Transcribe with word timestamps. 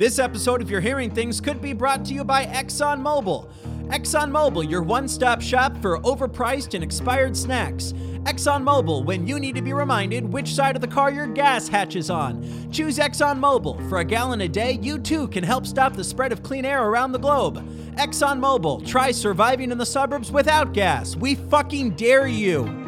This 0.00 0.18
episode 0.18 0.62
of 0.62 0.70
You're 0.70 0.80
Hearing 0.80 1.10
Things 1.10 1.42
could 1.42 1.60
be 1.60 1.74
brought 1.74 2.06
to 2.06 2.14
you 2.14 2.24
by 2.24 2.46
ExxonMobil. 2.46 3.50
ExxonMobil, 3.88 4.70
your 4.70 4.80
one 4.80 5.06
stop 5.06 5.42
shop 5.42 5.76
for 5.82 5.98
overpriced 5.98 6.72
and 6.72 6.82
expired 6.82 7.36
snacks. 7.36 7.92
ExxonMobil, 8.22 9.04
when 9.04 9.26
you 9.26 9.38
need 9.38 9.56
to 9.56 9.60
be 9.60 9.74
reminded 9.74 10.24
which 10.24 10.54
side 10.54 10.74
of 10.74 10.80
the 10.80 10.88
car 10.88 11.10
your 11.10 11.26
gas 11.26 11.68
hatch 11.68 11.96
is 11.96 12.08
on. 12.08 12.42
Choose 12.72 12.96
ExxonMobil. 12.96 13.90
For 13.90 13.98
a 13.98 14.04
gallon 14.04 14.40
a 14.40 14.48
day, 14.48 14.78
you 14.80 14.98
too 14.98 15.28
can 15.28 15.44
help 15.44 15.66
stop 15.66 15.92
the 15.92 16.02
spread 16.02 16.32
of 16.32 16.42
clean 16.42 16.64
air 16.64 16.82
around 16.82 17.12
the 17.12 17.18
globe. 17.18 17.62
ExxonMobil, 17.96 18.86
try 18.86 19.10
surviving 19.10 19.70
in 19.70 19.76
the 19.76 19.84
suburbs 19.84 20.32
without 20.32 20.72
gas. 20.72 21.14
We 21.14 21.34
fucking 21.34 21.96
dare 21.96 22.26
you. 22.26 22.79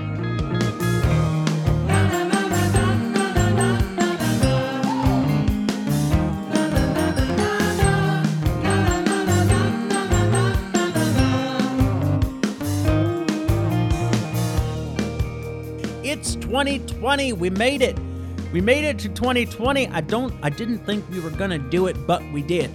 2020. 16.62 17.32
We 17.32 17.50
made 17.50 17.82
it. 17.82 17.98
We 18.52 18.60
made 18.60 18.84
it 18.84 18.96
to 19.00 19.08
2020. 19.08 19.88
I 19.88 20.00
don't 20.00 20.32
I 20.44 20.50
didn't 20.50 20.78
think 20.86 21.04
we 21.10 21.18
were 21.18 21.30
going 21.30 21.50
to 21.50 21.58
do 21.58 21.88
it, 21.88 22.06
but 22.06 22.22
we 22.32 22.40
did. 22.40 22.70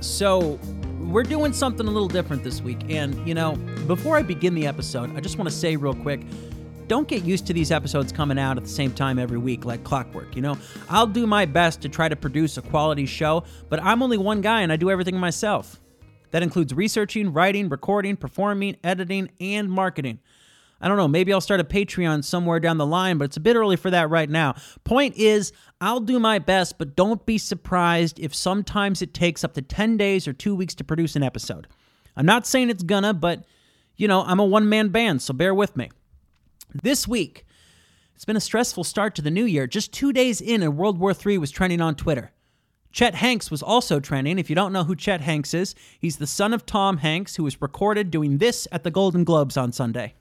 So, 0.00 0.58
we're 0.98 1.22
doing 1.22 1.52
something 1.52 1.86
a 1.86 1.90
little 1.90 2.08
different 2.08 2.42
this 2.42 2.60
week. 2.60 2.80
And, 2.88 3.26
you 3.28 3.34
know, 3.34 3.52
before 3.86 4.16
I 4.16 4.22
begin 4.22 4.54
the 4.54 4.66
episode, 4.66 5.16
I 5.16 5.20
just 5.20 5.38
want 5.38 5.48
to 5.48 5.54
say 5.54 5.76
real 5.76 5.94
quick, 5.94 6.22
don't 6.88 7.06
get 7.06 7.22
used 7.24 7.46
to 7.46 7.52
these 7.52 7.70
episodes 7.70 8.10
coming 8.10 8.38
out 8.38 8.56
at 8.56 8.64
the 8.64 8.70
same 8.70 8.92
time 8.92 9.18
every 9.18 9.38
week 9.38 9.64
like 9.64 9.84
clockwork, 9.84 10.34
you 10.34 10.42
know? 10.42 10.58
I'll 10.88 11.06
do 11.06 11.26
my 11.26 11.44
best 11.44 11.80
to 11.82 11.88
try 11.88 12.08
to 12.08 12.16
produce 12.16 12.56
a 12.56 12.62
quality 12.62 13.06
show, 13.06 13.44
but 13.68 13.82
I'm 13.82 14.02
only 14.02 14.18
one 14.18 14.40
guy 14.40 14.62
and 14.62 14.72
I 14.72 14.76
do 14.76 14.90
everything 14.90 15.16
myself. 15.16 15.80
That 16.32 16.42
includes 16.42 16.74
researching, 16.74 17.32
writing, 17.32 17.68
recording, 17.68 18.16
performing, 18.16 18.76
editing, 18.82 19.30
and 19.40 19.70
marketing. 19.70 20.18
I 20.84 20.88
don't 20.88 20.98
know, 20.98 21.08
maybe 21.08 21.32
I'll 21.32 21.40
start 21.40 21.60
a 21.60 21.64
Patreon 21.64 22.22
somewhere 22.24 22.60
down 22.60 22.76
the 22.76 22.84
line, 22.84 23.16
but 23.16 23.24
it's 23.24 23.38
a 23.38 23.40
bit 23.40 23.56
early 23.56 23.76
for 23.76 23.90
that 23.90 24.10
right 24.10 24.28
now. 24.28 24.54
Point 24.84 25.16
is, 25.16 25.50
I'll 25.80 25.98
do 25.98 26.20
my 26.20 26.38
best, 26.38 26.76
but 26.76 26.94
don't 26.94 27.24
be 27.24 27.38
surprised 27.38 28.20
if 28.20 28.34
sometimes 28.34 29.00
it 29.00 29.14
takes 29.14 29.42
up 29.42 29.54
to 29.54 29.62
10 29.62 29.96
days 29.96 30.28
or 30.28 30.34
two 30.34 30.54
weeks 30.54 30.74
to 30.74 30.84
produce 30.84 31.16
an 31.16 31.22
episode. 31.22 31.68
I'm 32.18 32.26
not 32.26 32.46
saying 32.46 32.68
it's 32.68 32.82
gonna, 32.82 33.14
but 33.14 33.46
you 33.96 34.06
know, 34.06 34.24
I'm 34.24 34.38
a 34.38 34.44
one 34.44 34.68
man 34.68 34.88
band, 34.88 35.22
so 35.22 35.32
bear 35.32 35.54
with 35.54 35.74
me. 35.74 35.90
This 36.74 37.08
week, 37.08 37.46
it's 38.14 38.26
been 38.26 38.36
a 38.36 38.40
stressful 38.40 38.84
start 38.84 39.14
to 39.14 39.22
the 39.22 39.30
new 39.30 39.46
year. 39.46 39.66
Just 39.66 39.90
two 39.90 40.12
days 40.12 40.42
in, 40.42 40.62
and 40.62 40.76
World 40.76 40.98
War 40.98 41.14
III 41.14 41.38
was 41.38 41.50
trending 41.50 41.80
on 41.80 41.94
Twitter. 41.94 42.30
Chet 42.92 43.14
Hanks 43.14 43.50
was 43.50 43.62
also 43.62 44.00
trending. 44.00 44.38
If 44.38 44.50
you 44.50 44.54
don't 44.54 44.72
know 44.74 44.84
who 44.84 44.94
Chet 44.94 45.22
Hanks 45.22 45.54
is, 45.54 45.74
he's 45.98 46.18
the 46.18 46.26
son 46.26 46.52
of 46.52 46.66
Tom 46.66 46.98
Hanks, 46.98 47.36
who 47.36 47.44
was 47.44 47.62
recorded 47.62 48.10
doing 48.10 48.36
this 48.36 48.68
at 48.70 48.84
the 48.84 48.90
Golden 48.90 49.24
Globes 49.24 49.56
on 49.56 49.72
Sunday. 49.72 50.12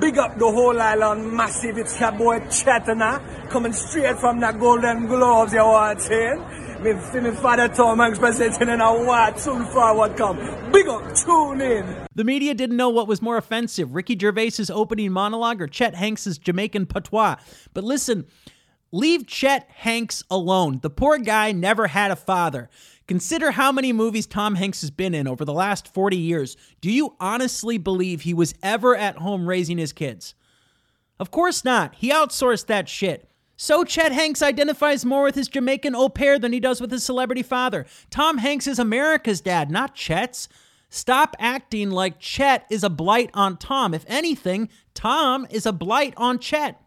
Big 0.00 0.18
up 0.18 0.38
the 0.38 0.50
whole 0.50 0.80
island, 0.80 1.32
massive. 1.32 1.76
It's 1.78 2.00
your 2.00 2.12
boy 2.12 2.40
Chatana, 2.40 3.50
coming 3.50 3.72
straight 3.72 4.18
from 4.18 4.40
the 4.40 4.50
Golden 4.52 5.06
Globes, 5.06 5.52
you 5.52 5.60
want 5.60 6.00
saying? 6.00 6.42
Me, 6.82 6.94
me 6.94 7.30
father 7.32 7.68
Tom 7.68 7.98
Hanks 7.98 8.18
presenting 8.18 8.70
in 8.70 8.80
a 8.80 9.04
what, 9.04 9.38
soon 9.38 9.66
forward 9.66 10.16
come. 10.16 10.38
Big 10.72 10.88
up, 10.88 11.14
tune 11.14 11.60
in. 11.60 12.06
The 12.14 12.24
media 12.24 12.54
didn't 12.54 12.78
know 12.78 12.88
what 12.88 13.06
was 13.06 13.20
more 13.20 13.36
offensive 13.36 13.94
Ricky 13.94 14.16
Gervais's 14.16 14.70
opening 14.70 15.12
monologue 15.12 15.60
or 15.60 15.66
Chet 15.66 15.94
Hanks's 15.94 16.38
Jamaican 16.38 16.86
patois. 16.86 17.36
But 17.74 17.84
listen, 17.84 18.26
leave 18.92 19.26
Chet 19.26 19.68
Hanks 19.70 20.24
alone. 20.30 20.80
The 20.82 20.90
poor 20.90 21.18
guy 21.18 21.52
never 21.52 21.86
had 21.86 22.10
a 22.10 22.16
father. 22.16 22.70
Consider 23.10 23.50
how 23.50 23.72
many 23.72 23.92
movies 23.92 24.24
Tom 24.24 24.54
Hanks 24.54 24.82
has 24.82 24.92
been 24.92 25.16
in 25.16 25.26
over 25.26 25.44
the 25.44 25.52
last 25.52 25.92
40 25.92 26.16
years. 26.16 26.56
Do 26.80 26.92
you 26.92 27.16
honestly 27.18 27.76
believe 27.76 28.20
he 28.20 28.32
was 28.32 28.54
ever 28.62 28.94
at 28.94 29.16
home 29.16 29.48
raising 29.48 29.78
his 29.78 29.92
kids? 29.92 30.36
Of 31.18 31.32
course 31.32 31.64
not. 31.64 31.96
He 31.96 32.12
outsourced 32.12 32.66
that 32.66 32.88
shit. 32.88 33.28
So 33.56 33.82
Chet 33.82 34.12
Hanks 34.12 34.42
identifies 34.42 35.04
more 35.04 35.24
with 35.24 35.34
his 35.34 35.48
Jamaican 35.48 35.96
au 35.96 36.08
pair 36.08 36.38
than 36.38 36.52
he 36.52 36.60
does 36.60 36.80
with 36.80 36.92
his 36.92 37.02
celebrity 37.02 37.42
father. 37.42 37.84
Tom 38.10 38.38
Hanks 38.38 38.68
is 38.68 38.78
America's 38.78 39.40
dad, 39.40 39.72
not 39.72 39.96
Chet's. 39.96 40.48
Stop 40.88 41.34
acting 41.40 41.90
like 41.90 42.20
Chet 42.20 42.64
is 42.70 42.84
a 42.84 42.88
blight 42.88 43.30
on 43.34 43.56
Tom. 43.56 43.92
If 43.92 44.04
anything, 44.06 44.68
Tom 44.94 45.48
is 45.50 45.66
a 45.66 45.72
blight 45.72 46.14
on 46.16 46.38
Chet. 46.38 46.80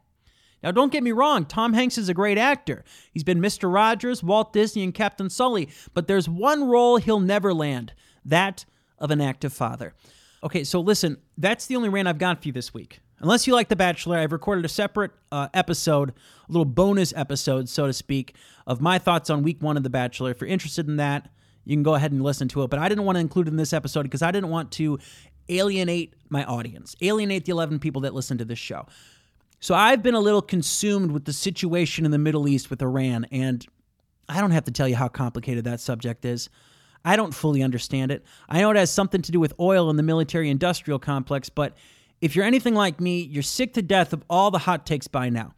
Now, 0.64 0.72
don't 0.72 0.92
get 0.92 1.04
me 1.04 1.12
wrong, 1.12 1.46
Tom 1.46 1.74
Hanks 1.74 1.98
is 1.98 2.10
a 2.10 2.14
great 2.14 2.38
actor. 2.38 2.86
He's 3.12 3.24
been 3.24 3.42
Mr. 3.42 3.72
Rogers, 3.72 4.24
Walt 4.24 4.54
Disney, 4.54 4.84
and 4.84 4.94
Captain 4.94 5.30
Sully, 5.30 5.70
but 5.94 6.08
there's 6.08 6.30
one 6.30 6.68
role 6.68 6.98
he'll 6.98 7.20
never 7.20 7.54
land 7.54 7.94
that 8.24 8.66
of 8.98 9.12
an 9.12 9.20
active 9.20 9.52
father. 9.52 9.94
Okay, 10.42 10.64
so 10.64 10.80
listen, 10.80 11.18
that's 11.38 11.68
the 11.68 11.76
only 11.76 11.90
rant 11.90 12.08
I've 12.08 12.18
got 12.18 12.42
for 12.42 12.48
you 12.48 12.54
this 12.54 12.74
week. 12.74 13.02
Unless 13.20 13.48
you 13.48 13.54
like 13.54 13.70
The 13.70 13.76
Bachelor, 13.76 14.18
I've 14.18 14.34
recorded 14.34 14.66
a 14.66 14.70
separate 14.70 15.12
uh, 15.32 15.48
episode, 15.54 16.10
a 16.10 16.52
little 16.52 16.66
bonus 16.66 17.14
episode, 17.16 17.70
so 17.70 17.88
to 17.88 17.94
speak, 17.94 18.36
of 18.68 18.82
my 18.82 19.00
thoughts 19.00 19.30
on 19.30 19.44
week 19.44 19.62
one 19.62 19.78
of 19.78 19.84
The 19.84 19.90
Bachelor. 19.90 20.32
If 20.32 20.42
you're 20.42 20.50
interested 20.50 20.88
in 20.88 20.98
that, 20.98 21.30
you 21.64 21.76
can 21.76 21.84
go 21.84 21.96
ahead 21.96 22.12
and 22.12 22.22
listen 22.22 22.48
to 22.50 22.64
it. 22.64 22.70
But 22.70 22.80
I 22.80 22.90
didn't 22.90 23.06
want 23.06 23.16
to 23.16 23.22
include 23.22 23.48
it 23.48 23.52
in 23.52 23.58
this 23.58 23.72
episode 23.72 24.04
because 24.04 24.22
I 24.22 24.32
didn't 24.32 24.50
want 24.50 24.72
to 24.74 25.00
alienate 25.48 26.16
my 26.30 26.44
audience, 26.44 26.96
alienate 27.02 27.46
the 27.46 27.52
11 27.52 27.80
people 27.80 28.02
that 28.02 28.14
listen 28.14 28.38
to 28.40 28.46
this 28.46 28.60
show. 28.60 28.88
So 29.64 29.74
I've 29.76 30.04
been 30.04 30.14
a 30.14 30.20
little 30.20 30.42
consumed 30.42 31.12
with 31.12 31.24
the 31.24 31.32
situation 31.32 32.04
in 32.04 32.12
the 32.12 32.18
Middle 32.18 32.50
East 32.50 32.70
with 32.70 32.82
Iran, 32.82 33.26
and 33.32 33.66
I 34.28 34.42
don't 34.42 34.52
have 34.52 34.66
to 34.66 34.72
tell 34.72 34.90
you 34.90 34.98
how 34.98 35.08
complicated 35.08 35.64
that 35.64 35.80
subject 35.80 36.26
is. 36.26 36.50
I 37.06 37.16
don't 37.16 37.34
fully 37.34 37.64
understand 37.64 38.12
it. 38.12 38.26
I 38.50 38.60
know 38.60 38.72
it 38.72 38.76
has 38.76 38.92
something 38.92 39.22
to 39.22 39.32
do 39.32 39.40
with 39.40 39.54
oil 39.62 39.90
and 39.90 39.98
the 39.98 40.04
military 40.04 40.50
industrial 40.50 41.00
complex, 41.00 41.48
but 41.48 41.78
if 42.20 42.36
you're 42.36 42.44
anything 42.44 42.76
like 42.76 43.00
me, 43.00 43.22
you're 43.22 43.42
sick 43.42 43.74
to 43.76 43.82
death 43.82 44.12
of 44.12 44.22
all 44.30 44.52
the 44.52 44.58
hot 44.58 44.86
takes 44.86 45.08
by 45.08 45.30
now. 45.30 45.54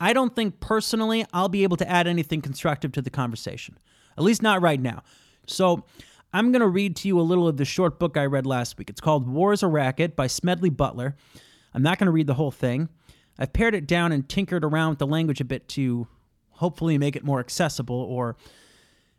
I 0.00 0.14
don't 0.14 0.34
think 0.34 0.60
personally 0.60 1.26
I'll 1.34 1.50
be 1.50 1.62
able 1.62 1.76
to 1.76 1.90
add 1.90 2.06
anything 2.06 2.40
constructive 2.40 2.92
to 2.92 3.02
the 3.02 3.10
conversation, 3.10 3.78
at 4.16 4.24
least 4.24 4.40
not 4.40 4.62
right 4.62 4.80
now. 4.80 5.02
So 5.46 5.84
I'm 6.32 6.52
going 6.52 6.60
to 6.60 6.68
read 6.68 6.96
to 6.96 7.08
you 7.08 7.20
a 7.20 7.20
little 7.20 7.46
of 7.48 7.58
the 7.58 7.66
short 7.66 7.98
book 7.98 8.16
I 8.16 8.24
read 8.24 8.46
last 8.46 8.78
week. 8.78 8.88
It's 8.88 9.02
called 9.02 9.28
War 9.28 9.52
is 9.52 9.62
a 9.62 9.68
Racket 9.68 10.16
by 10.16 10.26
Smedley 10.26 10.70
Butler. 10.70 11.16
I'm 11.74 11.82
not 11.82 11.98
going 11.98 12.06
to 12.06 12.12
read 12.12 12.26
the 12.26 12.34
whole 12.34 12.50
thing. 12.50 12.88
I've 13.38 13.52
pared 13.52 13.74
it 13.74 13.86
down 13.86 14.12
and 14.12 14.28
tinkered 14.28 14.64
around 14.64 14.90
with 14.90 14.98
the 14.98 15.06
language 15.06 15.40
a 15.40 15.44
bit 15.44 15.68
to 15.70 16.06
hopefully 16.50 16.98
make 16.98 17.16
it 17.16 17.24
more 17.24 17.40
accessible 17.40 17.96
or 17.96 18.36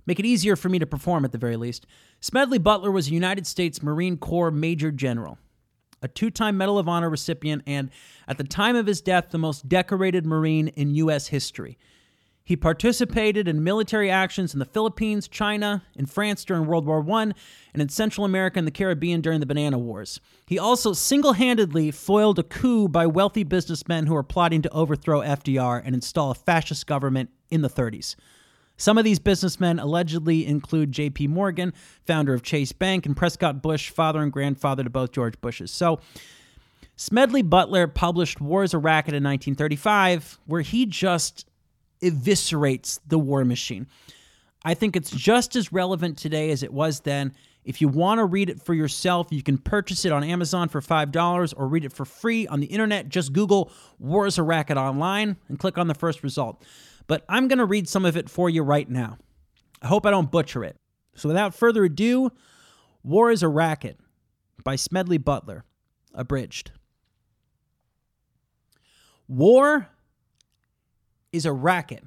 make 0.05 0.19
it 0.19 0.25
easier 0.25 0.55
for 0.55 0.69
me 0.69 0.79
to 0.79 0.85
perform 0.85 1.25
at 1.25 1.31
the 1.31 1.37
very 1.37 1.57
least. 1.57 1.85
Smedley 2.19 2.57
Butler 2.57 2.91
was 2.91 3.07
a 3.07 3.11
United 3.11 3.47
States 3.47 3.81
Marine 3.81 4.17
Corps 4.17 4.51
Major 4.51 4.91
General, 4.91 5.37
a 6.01 6.07
two 6.07 6.29
time 6.29 6.57
Medal 6.57 6.77
of 6.77 6.87
Honor 6.87 7.09
recipient, 7.09 7.63
and 7.65 7.89
at 8.27 8.37
the 8.37 8.43
time 8.43 8.75
of 8.75 8.85
his 8.85 9.01
death, 9.01 9.29
the 9.31 9.37
most 9.37 9.67
decorated 9.67 10.25
Marine 10.25 10.69
in 10.69 10.95
U.S. 10.95 11.27
history. 11.27 11.77
He 12.45 12.57
participated 12.57 13.47
in 13.47 13.63
military 13.63 14.11
actions 14.11 14.53
in 14.53 14.59
the 14.59 14.65
Philippines, 14.65 15.29
China, 15.29 15.83
in 15.95 16.05
France 16.05 16.43
during 16.43 16.65
World 16.65 16.85
War 16.85 17.03
I, 17.09 17.21
and 17.73 17.81
in 17.81 17.87
Central 17.87 18.25
America 18.25 18.59
and 18.59 18.67
the 18.67 18.71
Caribbean 18.71 19.21
during 19.21 19.39
the 19.39 19.45
Banana 19.45 19.77
Wars. 19.77 20.19
He 20.45 20.59
also 20.59 20.91
single 20.91 21.33
handedly 21.33 21.89
foiled 21.89 22.39
a 22.39 22.43
coup 22.43 22.89
by 22.89 23.05
wealthy 23.05 23.43
businessmen 23.43 24.07
who 24.07 24.13
were 24.13 24.23
plotting 24.23 24.61
to 24.63 24.73
overthrow 24.73 25.21
FDR 25.21 25.81
and 25.85 25.95
install 25.95 26.31
a 26.31 26.35
fascist 26.35 26.85
government 26.85 27.29
in 27.49 27.61
the 27.61 27.69
30s. 27.69 28.15
Some 28.75 28.97
of 28.97 29.05
these 29.05 29.19
businessmen 29.19 29.79
allegedly 29.79 30.45
include 30.45 30.91
J.P. 30.91 31.27
Morgan, 31.27 31.73
founder 32.05 32.33
of 32.33 32.43
Chase 32.43 32.73
Bank, 32.73 33.05
and 33.05 33.15
Prescott 33.15 33.61
Bush, 33.61 33.89
father 33.89 34.21
and 34.21 34.33
grandfather 34.33 34.83
to 34.83 34.89
both 34.89 35.13
George 35.13 35.39
Bushes. 35.39 35.71
So, 35.71 36.01
Smedley 36.95 37.41
Butler 37.41 37.87
published 37.87 38.41
War 38.41 38.63
is 38.63 38.73
a 38.73 38.77
Racket 38.77 39.13
in 39.13 39.23
1935, 39.23 40.39
where 40.45 40.61
he 40.61 40.85
just 40.85 41.45
eviscerates 42.03 42.99
the 43.07 43.17
war 43.17 43.43
machine. 43.45 43.87
I 44.65 44.73
think 44.73 44.95
it's 44.95 45.11
just 45.11 45.55
as 45.55 45.73
relevant 45.73 46.17
today 46.17 46.51
as 46.51 46.63
it 46.63 46.71
was 46.71 47.01
then. 47.01 47.33
If 47.65 47.79
you 47.81 47.87
want 47.87 48.19
to 48.19 48.25
read 48.25 48.49
it 48.49 48.61
for 48.61 48.73
yourself, 48.73 49.27
you 49.31 49.41
can 49.41 49.57
purchase 49.57 50.05
it 50.05 50.11
on 50.11 50.23
Amazon 50.23 50.69
for 50.69 50.81
$5 50.81 51.53
or 51.57 51.67
read 51.67 51.85
it 51.85 51.93
for 51.93 52.05
free 52.05 52.45
on 52.47 52.59
the 52.59 52.67
internet. 52.67 53.09
Just 53.09 53.33
Google 53.33 53.71
War 53.99 54.27
is 54.27 54.37
a 54.37 54.43
Racket 54.43 54.77
online 54.77 55.37
and 55.47 55.57
click 55.57 55.77
on 55.77 55.87
the 55.87 55.93
first 55.93 56.23
result. 56.23 56.63
But 57.07 57.23
I'm 57.29 57.47
going 57.47 57.59
to 57.59 57.65
read 57.65 57.87
some 57.87 58.05
of 58.05 58.17
it 58.17 58.29
for 58.29 58.49
you 58.49 58.63
right 58.63 58.89
now. 58.89 59.17
I 59.81 59.87
hope 59.87 60.05
I 60.05 60.11
don't 60.11 60.31
butcher 60.31 60.63
it. 60.63 60.77
So 61.15 61.29
without 61.29 61.55
further 61.55 61.83
ado, 61.85 62.31
War 63.03 63.31
is 63.31 63.43
a 63.43 63.47
Racket 63.47 63.99
by 64.63 64.75
Smedley 64.75 65.17
Butler, 65.17 65.65
abridged. 66.13 66.71
War 69.27 69.87
is 71.33 71.45
a 71.45 71.51
racket, 71.51 72.05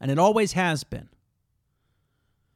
and 0.00 0.10
it 0.10 0.18
always 0.18 0.52
has 0.52 0.84
been. 0.84 1.08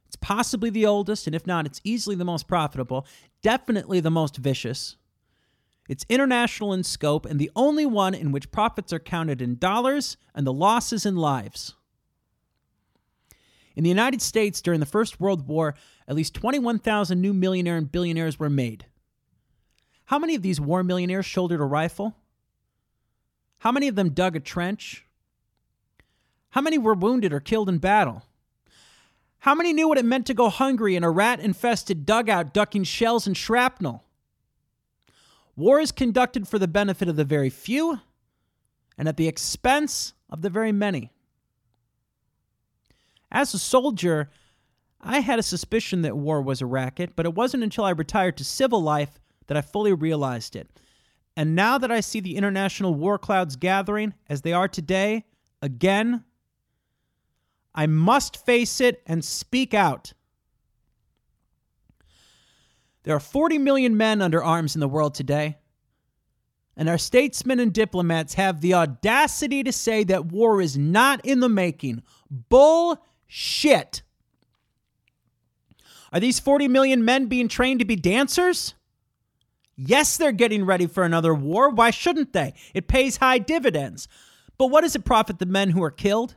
It's 0.09 0.17
possibly 0.17 0.69
the 0.69 0.87
oldest, 0.87 1.27
and 1.27 1.35
if 1.35 1.47
not, 1.47 1.65
it's 1.65 1.81
easily 1.85 2.17
the 2.17 2.25
most 2.25 2.49
profitable, 2.49 3.07
definitely 3.43 4.01
the 4.01 4.11
most 4.11 4.37
vicious. 4.37 4.97
It's 5.89 6.05
international 6.09 6.75
in 6.75 6.85
scope 6.85 7.25
and 7.25 7.39
the 7.39 7.51
only 7.57 7.87
one 7.87 8.15
in 8.15 8.31
which 8.31 8.51
profits 8.51 8.93
are 8.93 8.99
counted 8.99 9.41
in 9.41 9.57
dollars 9.57 10.19
and 10.35 10.47
the 10.47 10.53
losses 10.53 11.07
in 11.07 11.17
lives. 11.17 11.75
In 13.75 13.85
the 13.85 13.91
United 13.91 14.21
States 14.21 14.61
during 14.61 14.81
the 14.81 14.87
First 14.87 15.21
World 15.21 15.47
War, 15.47 15.75
at 16.07 16.17
least 16.17 16.35
21,000 16.35 17.21
new 17.21 17.33
millionaire 17.33 17.77
and 17.77 17.91
billionaires 17.91 18.39
were 18.39 18.51
made. 18.51 18.87
How 20.07 20.19
many 20.19 20.35
of 20.35 20.43
these 20.43 20.61
war 20.61 20.83
millionaires 20.83 21.27
shouldered 21.27 21.61
a 21.61 21.65
rifle? 21.65 22.17
How 23.59 23.73
many 23.73 23.89
of 23.89 23.97
them 23.97 24.11
dug 24.11 24.37
a 24.37 24.41
trench? 24.41 25.05
How 26.51 26.61
many 26.61 26.79
were 26.79 26.95
wounded 26.95 27.33
or 27.33 27.41
killed 27.41 27.69
in 27.69 27.79
battle? 27.79 28.23
How 29.41 29.55
many 29.55 29.73
knew 29.73 29.89
what 29.89 29.99
it 29.99 30.05
meant 30.05 30.27
to 30.27 30.35
go 30.35 30.49
hungry 30.49 30.97
in 30.97 31.05
a 31.05 31.11
rat 31.11 31.41
infested 31.41 32.07
dugout 32.07 32.53
ducking 32.53 32.85
shells 32.85 33.27
and 33.27 33.37
shrapnel? 33.37 34.05
War 35.57 35.81
is 35.81 35.93
conducted 35.93 36.47
for 36.47 36.59
the 36.59 36.69
benefit 36.69 37.09
of 37.09 37.17
the 37.17 37.25
very 37.25 37.51
few 37.51 38.01
and 38.97 39.09
at 39.09 39.17
the 39.17 39.29
expense 39.29 40.15
of 40.31 40.43
the 40.43 40.51
very 40.51 40.73
many. 40.73 41.13
As 43.31 43.53
a 43.55 43.59
soldier, 43.59 44.31
I 45.01 45.21
had 45.21 45.39
a 45.39 45.45
suspicion 45.45 46.03
that 46.03 46.17
war 46.17 46.43
was 46.43 46.61
a 46.61 46.67
racket, 46.67 47.15
but 47.15 47.27
it 47.27 47.35
wasn't 47.35 47.63
until 47.63 47.85
I 47.85 47.91
retired 47.91 48.37
to 48.39 48.45
civil 48.45 48.83
life 48.83 49.21
that 49.47 49.57
I 49.57 49.63
fully 49.63 49.93
realized 49.93 50.57
it. 50.57 50.69
And 51.39 51.55
now 51.55 51.79
that 51.79 51.93
I 51.93 52.01
see 52.01 52.19
the 52.19 52.35
international 52.35 52.97
war 52.97 53.17
clouds 53.17 53.55
gathering 53.55 54.13
as 54.29 54.43
they 54.43 54.53
are 54.53 54.67
today, 54.67 55.25
again, 55.63 56.25
I 57.73 57.87
must 57.87 58.45
face 58.45 58.81
it 58.81 59.05
and 59.07 59.25
speak 59.25 59.73
out. 59.73 60.15
There 63.05 63.15
are 63.15 63.21
40 63.21 63.59
million 63.59 63.97
men 63.97 64.21
under 64.21 64.43
arms 64.43 64.75
in 64.75 64.81
the 64.81 64.89
world 64.89 65.15
today. 65.15 65.59
And 66.77 66.89
our 66.89 66.99
statesmen 66.99 67.61
and 67.61 67.73
diplomats 67.73 68.35
have 68.35 68.61
the 68.61 68.75
audacity 68.75 69.63
to 69.63 69.71
say 69.71 70.03
that 70.03 70.27
war 70.27 70.61
is 70.61 70.77
not 70.77 71.25
in 71.25 71.39
the 71.39 71.49
making. 71.49 72.03
Bullshit. 72.29 74.03
Are 76.13 76.19
these 76.19 76.41
40 76.41 76.67
million 76.67 77.05
men 77.05 77.27
being 77.27 77.47
trained 77.47 77.79
to 77.79 77.87
be 77.87 77.95
dancers? 77.95 78.75
Yes, 79.81 80.17
they're 80.17 80.33
getting 80.33 80.65
ready 80.65 80.89
for 80.89 81.05
another 81.05 81.33
war. 81.33 81.71
Why 81.71 81.91
shouldn't 81.91 82.33
they? 82.33 82.53
It 82.75 82.89
pays 82.89 83.19
high 83.19 83.39
dividends. 83.39 84.09
But 84.59 84.67
what 84.67 84.81
does 84.81 84.97
it 84.97 85.05
profit 85.05 85.39
the 85.39 85.47
men 85.47 85.71
who 85.71 85.83
are 85.85 85.93
killed? 85.93 86.35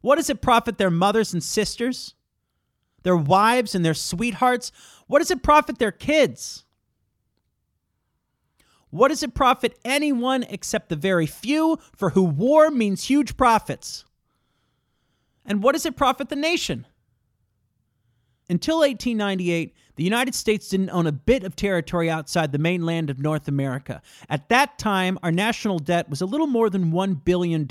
What 0.00 0.16
does 0.16 0.28
it 0.28 0.42
profit 0.42 0.76
their 0.76 0.90
mothers 0.90 1.32
and 1.32 1.42
sisters, 1.42 2.14
their 3.04 3.16
wives 3.16 3.76
and 3.76 3.84
their 3.84 3.94
sweethearts? 3.94 4.72
What 5.06 5.20
does 5.20 5.30
it 5.30 5.44
profit 5.44 5.78
their 5.78 5.92
kids? 5.92 6.64
What 8.90 9.08
does 9.08 9.22
it 9.22 9.34
profit 9.34 9.78
anyone 9.84 10.42
except 10.42 10.88
the 10.88 10.96
very 10.96 11.26
few 11.26 11.78
for 11.96 12.10
who 12.10 12.24
war 12.24 12.72
means 12.72 13.04
huge 13.04 13.36
profits? 13.36 14.04
And 15.46 15.62
what 15.62 15.72
does 15.72 15.86
it 15.86 15.96
profit 15.96 16.28
the 16.28 16.36
nation? 16.36 16.86
Until 18.50 18.80
1898, 18.80 19.74
the 19.96 20.04
United 20.04 20.34
States 20.34 20.68
didn't 20.68 20.90
own 20.90 21.06
a 21.06 21.12
bit 21.12 21.44
of 21.44 21.56
territory 21.56 22.10
outside 22.10 22.52
the 22.52 22.58
mainland 22.58 23.08
of 23.08 23.18
North 23.18 23.48
America. 23.48 24.02
At 24.28 24.48
that 24.50 24.78
time, 24.78 25.18
our 25.22 25.32
national 25.32 25.78
debt 25.78 26.10
was 26.10 26.20
a 26.20 26.26
little 26.26 26.46
more 26.46 26.68
than 26.68 26.92
$1 26.92 27.24
billion. 27.24 27.66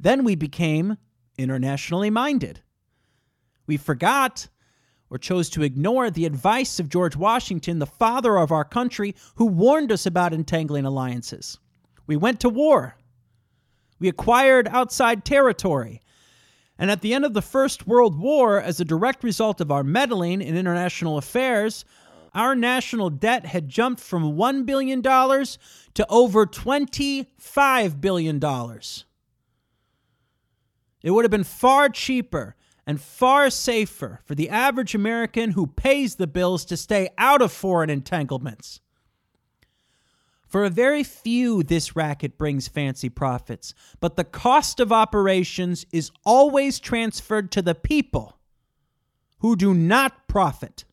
Then 0.00 0.24
we 0.24 0.34
became 0.34 0.96
internationally 1.38 2.10
minded. 2.10 2.60
We 3.66 3.76
forgot 3.76 4.48
or 5.10 5.18
chose 5.18 5.48
to 5.50 5.62
ignore 5.62 6.10
the 6.10 6.26
advice 6.26 6.80
of 6.80 6.88
George 6.88 7.14
Washington, 7.14 7.78
the 7.78 7.86
father 7.86 8.36
of 8.36 8.50
our 8.50 8.64
country, 8.64 9.14
who 9.36 9.46
warned 9.46 9.92
us 9.92 10.06
about 10.06 10.32
entangling 10.32 10.84
alliances. 10.84 11.58
We 12.06 12.16
went 12.16 12.40
to 12.40 12.48
war. 12.48 12.96
We 14.00 14.08
acquired 14.08 14.66
outside 14.68 15.24
territory. 15.24 16.00
And 16.78 16.90
at 16.90 17.02
the 17.02 17.14
end 17.14 17.24
of 17.24 17.34
the 17.34 17.42
First 17.42 17.86
World 17.86 18.18
War, 18.18 18.60
as 18.60 18.80
a 18.80 18.84
direct 18.84 19.22
result 19.22 19.60
of 19.60 19.70
our 19.70 19.84
meddling 19.84 20.42
in 20.42 20.56
international 20.56 21.18
affairs, 21.18 21.84
our 22.34 22.56
national 22.56 23.10
debt 23.10 23.46
had 23.46 23.68
jumped 23.68 24.00
from 24.00 24.34
$1 24.34 24.66
billion 24.66 25.02
to 25.02 26.06
over 26.08 26.46
$25 26.46 28.00
billion. 28.00 28.40
It 31.02 31.10
would 31.10 31.24
have 31.24 31.30
been 31.30 31.44
far 31.44 31.88
cheaper 31.90 32.56
and 32.86 33.00
far 33.00 33.50
safer 33.50 34.20
for 34.24 34.34
the 34.34 34.50
average 34.50 34.94
American 34.94 35.52
who 35.52 35.66
pays 35.66 36.16
the 36.16 36.26
bills 36.26 36.64
to 36.66 36.76
stay 36.76 37.08
out 37.18 37.40
of 37.40 37.52
foreign 37.52 37.90
entanglements. 37.90 38.80
For 40.54 40.62
a 40.62 40.70
very 40.70 41.02
few, 41.02 41.64
this 41.64 41.96
racket 41.96 42.38
brings 42.38 42.68
fancy 42.68 43.08
profits, 43.08 43.74
but 43.98 44.14
the 44.14 44.22
cost 44.22 44.78
of 44.78 44.92
operations 44.92 45.84
is 45.90 46.12
always 46.24 46.78
transferred 46.78 47.50
to 47.50 47.60
the 47.60 47.74
people 47.74 48.38
who 49.40 49.56
do 49.56 49.74
not 49.74 50.28
profit. 50.28 50.84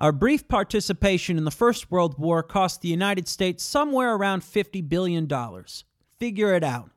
Our 0.00 0.10
brief 0.10 0.48
participation 0.48 1.38
in 1.38 1.44
the 1.44 1.52
First 1.52 1.92
World 1.92 2.18
War 2.18 2.42
cost 2.42 2.80
the 2.80 2.88
United 2.88 3.28
States 3.28 3.62
somewhere 3.62 4.16
around 4.16 4.42
$50 4.42 4.88
billion. 4.88 5.28
Figure 6.18 6.54
it 6.56 6.64
out. 6.64 6.90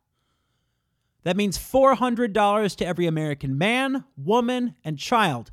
That 1.21 1.37
means 1.37 1.59
$400 1.59 2.75
to 2.77 2.85
every 2.87 3.05
American 3.05 3.59
man, 3.59 4.05
woman, 4.17 4.73
and 4.83 4.97
child. 4.97 5.51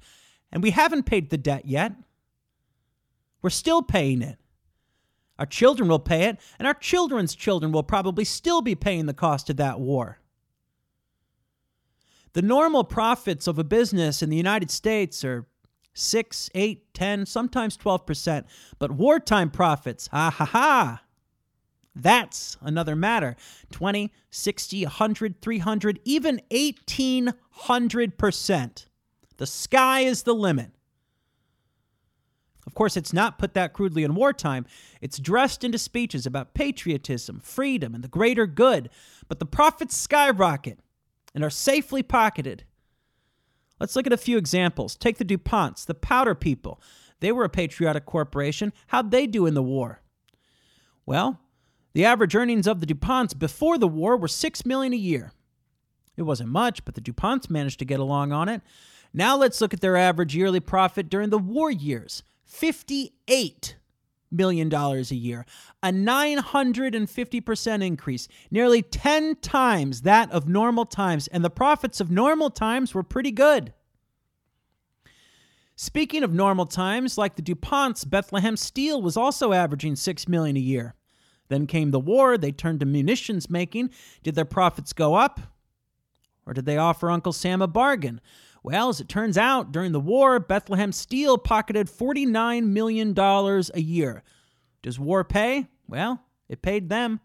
And 0.50 0.62
we 0.62 0.70
haven't 0.70 1.04
paid 1.04 1.28
the 1.28 1.36
debt 1.36 1.66
yet. 1.66 1.92
We're 3.43 3.50
still 3.50 3.82
paying 3.82 4.23
it. 4.23 4.38
Our 5.38 5.46
children 5.46 5.88
will 5.88 6.00
pay 6.00 6.25
it, 6.25 6.40
and 6.58 6.67
our 6.67 6.75
children's 6.75 7.35
children 7.35 7.70
will 7.70 7.85
probably 7.85 8.25
still 8.25 8.61
be 8.61 8.75
paying 8.75 9.06
the 9.06 9.14
cost 9.14 9.49
of 9.50 9.56
that 9.58 9.79
war. 9.79 10.19
The 12.32 12.43
normal 12.43 12.85
profits 12.85 13.46
of 13.46 13.58
a 13.58 13.64
business 13.64 14.23
in 14.23 14.31
the 14.31 14.37
United 14.37 14.70
States 14.70 15.25
are 15.25 15.46
6, 15.94 16.50
8, 16.55 16.94
10, 16.94 17.26
sometimes 17.26 17.76
12%. 17.76 18.44
But 18.79 18.93
wartime 18.93 19.50
profits, 19.50 20.08
ha 20.08 20.31
ha 20.31 20.44
ha, 20.44 21.02
that's 22.00 22.56
another 22.61 22.94
matter. 22.94 23.34
20, 23.73 24.12
60, 24.31 24.84
100, 24.84 25.43
300, 25.43 25.99
even 26.05 26.41
1800%. 26.50 28.87
The 29.37 29.46
sky 29.46 30.00
is 30.00 30.23
the 30.23 30.34
limit. 30.34 30.70
Of 32.69 32.75
course, 32.75 32.99
it's 32.99 33.15
not 33.15 33.38
put 33.38 33.55
that 33.55 33.73
crudely 33.73 34.05
in 34.05 34.15
wartime. 34.15 34.67
It's 35.00 35.19
dressed 35.19 35.65
into 35.65 35.79
speeches 35.79 36.26
about 36.26 36.53
patriotism, 36.53 37.41
freedom, 37.41 37.94
and 37.94 38.05
the 38.05 38.09
greater 38.09 38.47
good. 38.47 38.91
But 39.26 39.38
the 39.38 39.47
profits 39.47 39.97
skyrocket 39.97 40.79
and 41.34 41.43
are 41.43 41.48
safely 41.48 42.03
pocketed. 42.03 42.65
Let's 43.81 43.96
look 43.96 44.06
at 44.06 44.13
a 44.13 44.19
few 44.19 44.37
examples. 44.37 44.96
Take 44.96 45.17
the 45.17 45.25
DuPonts, 45.25 45.87
the 45.87 45.94
powder 45.94 46.34
people. 46.34 46.79
They 47.20 47.32
were 47.32 47.44
a 47.44 47.48
patriotic 47.48 48.05
corporation. 48.05 48.75
How'd 48.89 49.13
they 49.13 49.27
do 49.27 49.46
in 49.46 49.55
the 49.55 49.63
war? 49.63 50.03
Well, 51.06 51.41
the 51.94 52.05
average 52.05 52.37
earnings 52.37 52.67
of 52.67 52.81
the 52.81 52.87
DuPonts 52.87 53.39
before 53.39 53.79
the 53.79 53.89
war 53.89 54.15
were 54.15 54.29
6 54.29 54.67
million 54.67 54.93
a 54.93 54.96
year. 54.96 55.32
It 56.19 56.25
wasn't 56.25 56.51
much, 56.51 56.84
but 56.84 56.96
the 56.96 57.01
DuPonts 57.01 57.48
managed 57.48 57.79
to 57.79 57.87
get 57.87 57.98
along 57.98 58.31
on 58.31 58.51
it. 58.51 58.60
Now 59.15 59.39
let's 59.39 59.63
look 59.63 59.72
at 59.72 59.81
their 59.81 59.96
average 59.96 60.37
yearly 60.37 60.60
profit 60.60 61.08
during 61.08 61.31
the 61.31 61.39
war 61.39 61.70
years. 61.70 62.22
58 62.48 63.76
million 64.31 64.69
dollars 64.69 65.10
a 65.10 65.14
year, 65.14 65.46
a 65.82 65.90
950% 65.90 67.84
increase, 67.84 68.28
nearly 68.50 68.82
10 68.82 69.36
times 69.36 70.02
that 70.02 70.31
of 70.32 70.48
normal 70.48 70.84
times, 70.84 71.28
and 71.28 71.44
the 71.44 71.50
profits 71.50 72.00
of 72.00 72.10
normal 72.10 72.50
times 72.50 72.94
were 72.94 73.02
pretty 73.02 73.31
good. 73.31 73.72
Speaking 75.76 76.24
of 76.24 76.32
normal 76.32 76.67
times, 76.67 77.17
like 77.17 77.36
the 77.36 77.43
DuPonts, 77.43 78.08
Bethlehem 78.08 78.56
Steel 78.56 79.00
was 79.00 79.17
also 79.17 79.52
averaging 79.52 79.94
6 79.94 80.26
million 80.26 80.56
a 80.56 80.60
year. 80.60 80.94
Then 81.48 81.67
came 81.67 81.93
the 81.93 82.00
war, 82.00 82.36
they 82.36 82.50
turned 82.50 82.81
to 82.81 82.86
munitions 82.86 83.48
making. 83.48 83.90
Did 84.22 84.34
their 84.34 84.44
profits 84.44 84.93
go 84.93 85.14
up? 85.14 85.40
Or 86.44 86.52
did 86.52 86.67
they 86.67 86.78
offer 86.78 87.10
Uncle 87.10 87.32
Sam 87.32 87.62
a 87.62 87.69
bargain? 87.69 88.20
Well, 88.62 88.88
as 88.88 89.00
it 89.00 89.08
turns 89.08 89.38
out, 89.38 89.72
during 89.72 89.93
the 89.93 90.00
war, 90.00 90.41
Bethlehem 90.41 90.93
Steel 90.93 91.38
pocketed 91.38 91.86
$49 91.86 92.65
million 92.65 93.19
a 93.19 93.81
year. 93.81 94.22
Does 94.82 94.98
war 94.98 95.24
pay? 95.24 95.69
Well, 95.88 96.22
it 96.48 96.62
paid 96.62 96.88
them. 96.88 97.20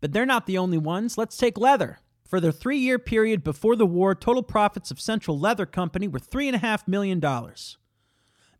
But 0.00 0.12
they're 0.12 0.26
not 0.26 0.46
the 0.46 0.58
only 0.58 0.78
ones. 0.78 1.16
Let's 1.16 1.36
take 1.36 1.58
leather. 1.58 1.98
For 2.26 2.40
the 2.40 2.52
three 2.52 2.78
year 2.78 2.98
period 2.98 3.44
before 3.44 3.76
the 3.76 3.86
war, 3.86 4.14
total 4.14 4.42
profits 4.42 4.90
of 4.90 5.00
Central 5.00 5.38
Leather 5.38 5.66
Company 5.66 6.08
were 6.08 6.18
$3.5 6.18 6.88
million. 6.88 7.20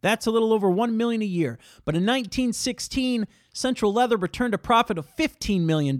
That's 0.02 0.26
a 0.26 0.30
little 0.30 0.52
over 0.52 0.70
1 0.70 0.96
million 0.96 1.22
a 1.22 1.26
year. 1.26 1.58
But 1.84 1.96
in 1.96 2.02
1916, 2.02 3.26
Central 3.52 3.92
Leather 3.92 4.16
returned 4.16 4.54
a 4.54 4.58
profit 4.58 4.98
of 4.98 5.08
$15 5.16 5.62
million. 5.62 5.98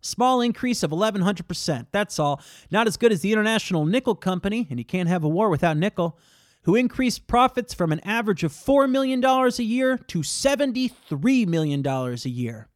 Small 0.00 0.40
increase 0.40 0.82
of 0.82 0.90
1100%. 0.92 1.86
That's 1.90 2.18
all. 2.18 2.40
Not 2.70 2.86
as 2.86 2.96
good 2.96 3.12
as 3.12 3.20
the 3.20 3.32
International 3.32 3.84
Nickel 3.84 4.14
Company, 4.14 4.66
and 4.70 4.78
you 4.78 4.84
can't 4.84 5.08
have 5.08 5.24
a 5.24 5.28
war 5.28 5.48
without 5.50 5.76
nickel, 5.76 6.18
who 6.62 6.74
increased 6.74 7.26
profits 7.26 7.74
from 7.74 7.92
an 7.92 8.00
average 8.00 8.44
of 8.44 8.52
$4 8.52 8.88
million 8.90 9.24
a 9.24 9.48
year 9.62 9.96
to 9.96 10.20
$73 10.20 11.46
million 11.46 11.86
a 11.86 12.14
year. 12.28 12.68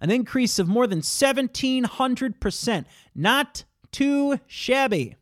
an 0.00 0.10
increase 0.10 0.58
of 0.58 0.68
more 0.68 0.86
than 0.86 1.00
1,700%. 1.00 2.84
Not 3.14 3.64
too 3.90 4.38
shabby. 4.46 5.16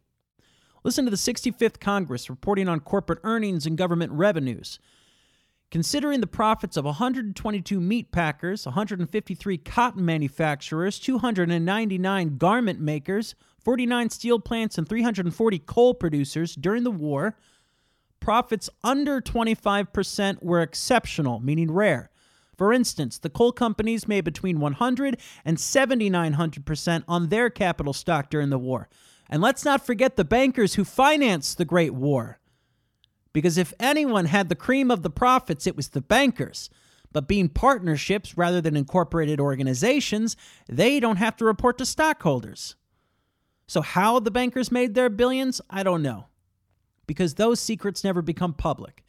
Listen 0.83 1.05
to 1.05 1.11
the 1.11 1.17
65th 1.17 1.79
Congress 1.79 2.29
reporting 2.29 2.69
on 2.69 2.81
corporate 2.81 3.21
earnings 3.23 3.64
and 3.64 3.79
government 3.79 4.11
revenues. 4.11 4.81
Considering 5.73 6.21
the 6.21 6.26
profits 6.26 6.76
of 6.76 6.85
122 6.85 7.81
meat 7.81 8.12
packers, 8.12 8.67
153 8.67 9.57
cotton 9.57 10.05
manufacturers, 10.05 10.99
299 10.99 12.37
garment 12.37 12.79
makers, 12.79 13.35
49 13.64 14.11
steel 14.11 14.38
plants, 14.38 14.76
and 14.76 14.87
340 14.87 15.59
coal 15.61 15.95
producers 15.95 16.55
during 16.55 16.85
the 16.85 16.91
war, 16.91 17.38
profits 18.21 18.69
under 18.85 19.19
25% 19.23 20.43
were 20.43 20.61
exceptional, 20.61 21.41
meaning 21.41 21.71
rare. 21.71 22.11
For 22.59 22.75
instance, 22.75 23.17
the 23.17 23.31
coal 23.31 23.52
companies 23.52 24.07
made 24.07 24.25
between 24.25 24.61
100 24.61 25.19
and 25.43 25.57
7,900% 25.57 27.05
on 27.09 27.31
their 27.31 27.49
capital 27.49 27.95
stock 27.95 28.29
during 28.29 28.50
the 28.50 28.59
war. 28.59 28.91
And 29.31 29.41
let's 29.41 29.64
not 29.64 29.87
forget 29.87 30.17
the 30.17 30.25
bankers 30.26 30.75
who 30.75 30.85
financed 30.85 31.57
the 31.57 31.64
Great 31.64 31.95
War. 31.95 32.38
Because 33.32 33.56
if 33.56 33.72
anyone 33.80 34.26
had 34.26 34.48
the 34.48 34.54
cream 34.54 34.90
of 34.90 35.02
the 35.02 35.10
profits, 35.10 35.66
it 35.66 35.76
was 35.76 35.88
the 35.88 36.02
bankers. 36.02 36.68
But 37.12 37.28
being 37.28 37.48
partnerships 37.48 38.36
rather 38.36 38.60
than 38.60 38.76
incorporated 38.76 39.40
organizations, 39.40 40.36
they 40.68 41.00
don't 41.00 41.16
have 41.16 41.36
to 41.36 41.44
report 41.44 41.78
to 41.78 41.86
stockholders. 41.86 42.76
So, 43.66 43.80
how 43.80 44.18
the 44.18 44.30
bankers 44.30 44.72
made 44.72 44.94
their 44.94 45.08
billions, 45.08 45.60
I 45.70 45.82
don't 45.82 46.02
know. 46.02 46.26
Because 47.06 47.34
those 47.34 47.60
secrets 47.60 48.04
never 48.04 48.22
become 48.22 48.54
public. 48.54 49.04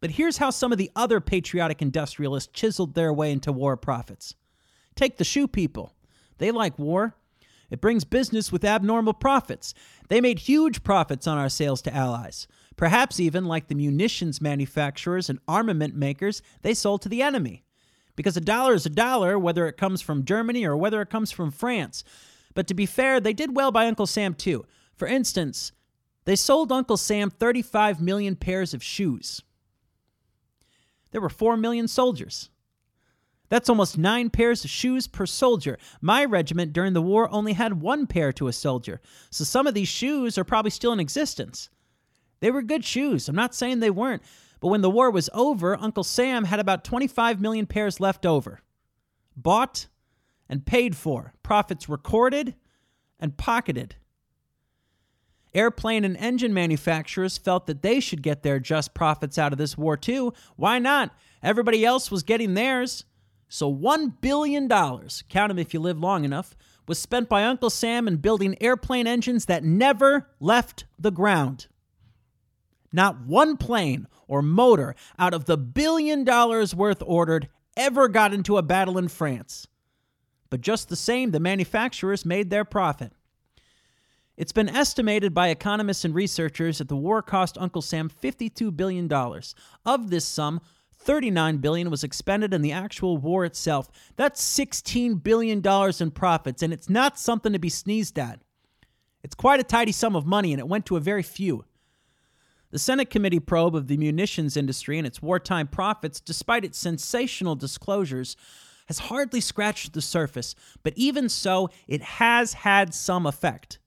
But 0.00 0.12
here's 0.12 0.38
how 0.38 0.50
some 0.50 0.72
of 0.72 0.78
the 0.78 0.90
other 0.94 1.20
patriotic 1.20 1.80
industrialists 1.80 2.52
chiseled 2.52 2.94
their 2.94 3.12
way 3.12 3.32
into 3.32 3.52
war 3.52 3.76
profits. 3.76 4.34
Take 4.94 5.16
the 5.16 5.24
shoe 5.24 5.48
people. 5.48 5.92
They 6.38 6.50
like 6.50 6.78
war. 6.78 7.14
It 7.70 7.80
brings 7.80 8.04
business 8.04 8.52
with 8.52 8.64
abnormal 8.64 9.14
profits. 9.14 9.74
They 10.08 10.20
made 10.20 10.40
huge 10.40 10.84
profits 10.84 11.26
on 11.26 11.38
our 11.38 11.48
sales 11.48 11.82
to 11.82 11.94
allies. 11.94 12.46
Perhaps 12.76 13.20
even, 13.20 13.44
like 13.44 13.68
the 13.68 13.74
munitions 13.74 14.40
manufacturers 14.40 15.30
and 15.30 15.38
armament 15.46 15.94
makers, 15.94 16.42
they 16.62 16.74
sold 16.74 17.02
to 17.02 17.08
the 17.08 17.22
enemy. 17.22 17.64
Because 18.16 18.36
a 18.36 18.40
dollar 18.40 18.74
is 18.74 18.86
a 18.86 18.90
dollar, 18.90 19.38
whether 19.38 19.66
it 19.66 19.76
comes 19.76 20.00
from 20.00 20.24
Germany 20.24 20.64
or 20.64 20.76
whether 20.76 21.00
it 21.00 21.10
comes 21.10 21.30
from 21.30 21.50
France. 21.50 22.04
But 22.54 22.66
to 22.68 22.74
be 22.74 22.86
fair, 22.86 23.20
they 23.20 23.32
did 23.32 23.56
well 23.56 23.72
by 23.72 23.86
Uncle 23.86 24.06
Sam 24.06 24.34
too. 24.34 24.64
For 24.96 25.06
instance, 25.06 25.72
they 26.24 26.36
sold 26.36 26.72
Uncle 26.72 26.96
Sam 26.96 27.30
35 27.30 28.00
million 28.00 28.36
pairs 28.36 28.72
of 28.72 28.82
shoes. 28.82 29.42
There 31.10 31.20
were 31.20 31.28
4 31.28 31.56
million 31.56 31.86
soldiers. 31.86 32.50
That's 33.50 33.68
almost 33.68 33.98
nine 33.98 34.30
pairs 34.30 34.64
of 34.64 34.70
shoes 34.70 35.06
per 35.06 35.26
soldier. 35.26 35.78
My 36.00 36.24
regiment 36.24 36.72
during 36.72 36.92
the 36.92 37.02
war 37.02 37.28
only 37.30 37.52
had 37.52 37.80
one 37.80 38.06
pair 38.06 38.32
to 38.32 38.48
a 38.48 38.52
soldier, 38.52 39.00
so 39.30 39.44
some 39.44 39.66
of 39.66 39.74
these 39.74 39.88
shoes 39.88 40.38
are 40.38 40.44
probably 40.44 40.70
still 40.70 40.92
in 40.92 41.00
existence. 41.00 41.68
They 42.44 42.50
were 42.50 42.60
good 42.60 42.84
shoes, 42.84 43.26
I'm 43.26 43.34
not 43.34 43.54
saying 43.54 43.80
they 43.80 43.88
weren't, 43.88 44.22
but 44.60 44.68
when 44.68 44.82
the 44.82 44.90
war 44.90 45.10
was 45.10 45.30
over, 45.32 45.80
Uncle 45.80 46.04
Sam 46.04 46.44
had 46.44 46.60
about 46.60 46.84
25 46.84 47.40
million 47.40 47.64
pairs 47.64 48.00
left 48.00 48.26
over. 48.26 48.60
Bought 49.34 49.86
and 50.46 50.66
paid 50.66 50.94
for, 50.94 51.32
profits 51.42 51.88
recorded 51.88 52.54
and 53.18 53.38
pocketed. 53.38 53.96
Airplane 55.54 56.04
and 56.04 56.18
engine 56.18 56.52
manufacturers 56.52 57.38
felt 57.38 57.66
that 57.66 57.80
they 57.80 57.98
should 57.98 58.20
get 58.20 58.42
their 58.42 58.60
just 58.60 58.92
profits 58.92 59.38
out 59.38 59.52
of 59.52 59.58
this 59.58 59.78
war 59.78 59.96
too. 59.96 60.34
Why 60.56 60.78
not? 60.78 61.16
Everybody 61.42 61.82
else 61.82 62.10
was 62.10 62.22
getting 62.22 62.52
theirs. 62.52 63.06
So 63.48 63.74
$1 63.74 64.20
billion, 64.20 64.68
count 64.68 65.48
them 65.48 65.58
if 65.58 65.72
you 65.72 65.80
live 65.80 65.98
long 65.98 66.26
enough, 66.26 66.54
was 66.86 66.98
spent 66.98 67.30
by 67.30 67.44
Uncle 67.44 67.70
Sam 67.70 68.06
in 68.06 68.16
building 68.16 68.54
airplane 68.60 69.06
engines 69.06 69.46
that 69.46 69.64
never 69.64 70.28
left 70.40 70.84
the 70.98 71.10
ground. 71.10 71.68
Not 72.94 73.26
one 73.26 73.56
plane 73.56 74.06
or 74.28 74.40
motor 74.40 74.94
out 75.18 75.34
of 75.34 75.46
the 75.46 75.56
billion 75.56 76.22
dollars 76.22 76.76
worth 76.76 77.02
ordered 77.04 77.48
ever 77.76 78.06
got 78.06 78.32
into 78.32 78.56
a 78.56 78.62
battle 78.62 78.96
in 78.96 79.08
France. 79.08 79.66
But 80.48 80.60
just 80.60 80.88
the 80.88 80.94
same, 80.94 81.32
the 81.32 81.40
manufacturers 81.40 82.24
made 82.24 82.50
their 82.50 82.64
profit. 82.64 83.12
It's 84.36 84.52
been 84.52 84.68
estimated 84.68 85.34
by 85.34 85.48
economists 85.48 86.04
and 86.04 86.14
researchers 86.14 86.78
that 86.78 86.88
the 86.88 86.96
war 86.96 87.20
cost 87.20 87.58
Uncle 87.58 87.82
Sam 87.82 88.08
$52 88.08 88.76
billion. 88.76 89.12
Of 89.84 90.10
this 90.10 90.24
sum, 90.24 90.60
39 90.92 91.56
billion 91.56 91.90
was 91.90 92.04
expended 92.04 92.54
in 92.54 92.62
the 92.62 92.70
actual 92.70 93.16
war 93.16 93.44
itself. 93.44 93.90
That's 94.14 94.40
16 94.40 95.16
billion 95.16 95.60
dollars 95.60 96.00
in 96.00 96.12
profits 96.12 96.62
and 96.62 96.72
it's 96.72 96.88
not 96.88 97.18
something 97.18 97.52
to 97.52 97.58
be 97.58 97.68
sneezed 97.68 98.20
at. 98.20 98.40
It's 99.24 99.34
quite 99.34 99.58
a 99.58 99.64
tidy 99.64 99.90
sum 99.90 100.14
of 100.14 100.26
money 100.26 100.52
and 100.52 100.60
it 100.60 100.68
went 100.68 100.86
to 100.86 100.96
a 100.96 101.00
very 101.00 101.24
few. 101.24 101.64
The 102.74 102.80
Senate 102.80 103.08
committee 103.08 103.38
probe 103.38 103.76
of 103.76 103.86
the 103.86 103.96
munitions 103.96 104.56
industry 104.56 104.98
and 104.98 105.06
its 105.06 105.22
wartime 105.22 105.68
profits, 105.68 106.18
despite 106.18 106.64
its 106.64 106.76
sensational 106.76 107.54
disclosures, 107.54 108.36
has 108.86 108.98
hardly 108.98 109.40
scratched 109.40 109.92
the 109.92 110.02
surface, 110.02 110.56
but 110.82 110.92
even 110.96 111.28
so, 111.28 111.70
it 111.86 112.02
has 112.02 112.52
had 112.52 112.92
some 112.92 113.26
effect. 113.26 113.78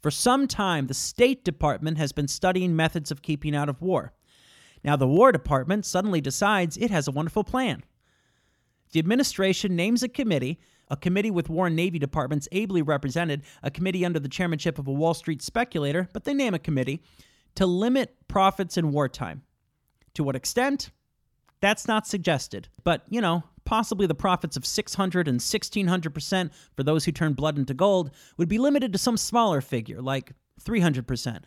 For 0.00 0.10
some 0.10 0.48
time, 0.48 0.88
the 0.88 0.94
State 0.94 1.44
Department 1.44 1.96
has 1.98 2.10
been 2.10 2.26
studying 2.26 2.74
methods 2.74 3.12
of 3.12 3.22
keeping 3.22 3.54
out 3.54 3.68
of 3.68 3.80
war. 3.80 4.12
Now, 4.82 4.96
the 4.96 5.06
War 5.06 5.30
Department 5.30 5.86
suddenly 5.86 6.20
decides 6.20 6.76
it 6.76 6.90
has 6.90 7.06
a 7.06 7.12
wonderful 7.12 7.44
plan. 7.44 7.84
The 8.90 8.98
administration 8.98 9.76
names 9.76 10.02
a 10.02 10.08
committee, 10.08 10.58
a 10.88 10.96
committee 10.96 11.30
with 11.30 11.48
War 11.48 11.68
and 11.68 11.76
Navy 11.76 12.00
departments 12.00 12.48
ably 12.50 12.82
represented, 12.82 13.42
a 13.62 13.70
committee 13.70 14.04
under 14.04 14.18
the 14.18 14.28
chairmanship 14.28 14.80
of 14.80 14.88
a 14.88 14.92
Wall 14.92 15.14
Street 15.14 15.40
speculator, 15.40 16.08
but 16.12 16.24
they 16.24 16.34
name 16.34 16.52
a 16.52 16.58
committee, 16.58 17.00
to 17.56 17.66
limit 17.66 18.16
profits 18.28 18.76
in 18.76 18.92
wartime. 18.92 19.42
To 20.14 20.24
what 20.24 20.36
extent? 20.36 20.90
That's 21.60 21.86
not 21.86 22.06
suggested. 22.06 22.68
But, 22.84 23.04
you 23.08 23.20
know, 23.20 23.44
possibly 23.64 24.06
the 24.06 24.14
profits 24.14 24.56
of 24.56 24.66
600 24.66 25.28
and 25.28 25.40
1600% 25.40 26.50
for 26.74 26.82
those 26.82 27.04
who 27.04 27.12
turn 27.12 27.34
blood 27.34 27.58
into 27.58 27.74
gold 27.74 28.10
would 28.36 28.48
be 28.48 28.58
limited 28.58 28.92
to 28.92 28.98
some 28.98 29.16
smaller 29.16 29.60
figure, 29.60 30.02
like 30.02 30.32
300%. 30.62 31.42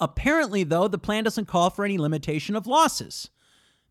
Apparently, 0.00 0.64
though, 0.64 0.88
the 0.88 0.98
plan 0.98 1.24
doesn't 1.24 1.46
call 1.46 1.70
for 1.70 1.84
any 1.84 1.98
limitation 1.98 2.56
of 2.56 2.66
losses. 2.66 3.30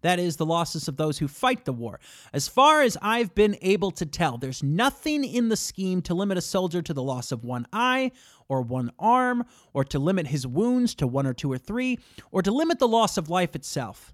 That 0.01 0.19
is, 0.19 0.37
the 0.37 0.45
losses 0.45 0.87
of 0.87 0.97
those 0.97 1.17
who 1.17 1.27
fight 1.27 1.65
the 1.65 1.73
war. 1.73 1.99
As 2.31 2.47
far 2.47 2.81
as 2.81 2.97
I've 3.01 3.33
been 3.33 3.57
able 3.61 3.91
to 3.91 4.05
tell, 4.05 4.37
there's 4.37 4.61
nothing 4.61 5.23
in 5.23 5.49
the 5.49 5.57
scheme 5.57 6.01
to 6.03 6.13
limit 6.13 6.37
a 6.37 6.41
soldier 6.41 6.81
to 6.83 6.93
the 6.93 7.03
loss 7.03 7.31
of 7.31 7.43
one 7.43 7.65
eye 7.73 8.11
or 8.49 8.61
one 8.61 8.91
arm, 8.97 9.45
or 9.73 9.83
to 9.83 9.99
limit 9.99 10.27
his 10.27 10.47
wounds 10.47 10.95
to 10.95 11.07
one 11.07 11.27
or 11.27 11.33
two 11.33 11.51
or 11.51 11.57
three, 11.57 11.99
or 12.31 12.41
to 12.41 12.51
limit 12.51 12.79
the 12.79 12.87
loss 12.87 13.17
of 13.17 13.29
life 13.29 13.55
itself. 13.55 14.13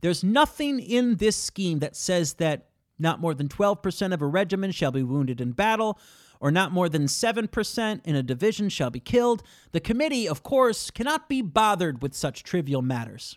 There's 0.00 0.24
nothing 0.24 0.80
in 0.80 1.16
this 1.16 1.36
scheme 1.36 1.80
that 1.80 1.96
says 1.96 2.34
that 2.34 2.68
not 2.98 3.20
more 3.20 3.34
than 3.34 3.48
12% 3.48 4.12
of 4.12 4.22
a 4.22 4.26
regiment 4.26 4.74
shall 4.74 4.90
be 4.90 5.02
wounded 5.02 5.40
in 5.40 5.52
battle, 5.52 5.98
or 6.40 6.50
not 6.50 6.72
more 6.72 6.88
than 6.88 7.06
7% 7.06 8.00
in 8.04 8.16
a 8.16 8.22
division 8.22 8.68
shall 8.68 8.90
be 8.90 9.00
killed, 9.00 9.42
the 9.72 9.80
committee, 9.80 10.28
of 10.28 10.42
course, 10.42 10.90
cannot 10.90 11.28
be 11.28 11.42
bothered 11.42 12.02
with 12.02 12.14
such 12.14 12.42
trivial 12.42 12.82
matters. 12.82 13.36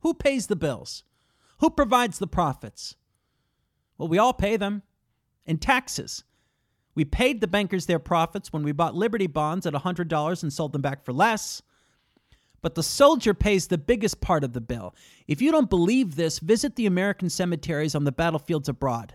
Who 0.00 0.14
pays 0.14 0.46
the 0.46 0.56
bills? 0.56 1.04
Who 1.58 1.70
provides 1.70 2.18
the 2.18 2.26
profits? 2.26 2.96
Well, 3.98 4.08
we 4.08 4.18
all 4.18 4.32
pay 4.32 4.56
them 4.56 4.82
in 5.46 5.58
taxes. 5.58 6.24
We 6.94 7.04
paid 7.04 7.40
the 7.40 7.46
bankers 7.46 7.86
their 7.86 7.98
profits 7.98 8.52
when 8.52 8.62
we 8.62 8.72
bought 8.72 8.94
Liberty 8.94 9.26
bonds 9.26 9.66
at 9.66 9.74
$100 9.74 10.42
and 10.42 10.52
sold 10.52 10.72
them 10.72 10.82
back 10.82 11.04
for 11.04 11.12
less. 11.12 11.62
But 12.62 12.76
the 12.76 12.82
soldier 12.82 13.34
pays 13.34 13.66
the 13.66 13.78
biggest 13.78 14.20
part 14.20 14.44
of 14.44 14.52
the 14.52 14.60
bill. 14.60 14.94
If 15.28 15.42
you 15.42 15.52
don't 15.52 15.68
believe 15.68 16.16
this, 16.16 16.38
visit 16.38 16.76
the 16.76 16.86
American 16.86 17.28
cemeteries 17.28 17.94
on 17.94 18.04
the 18.04 18.12
battlefields 18.12 18.68
abroad 18.68 19.14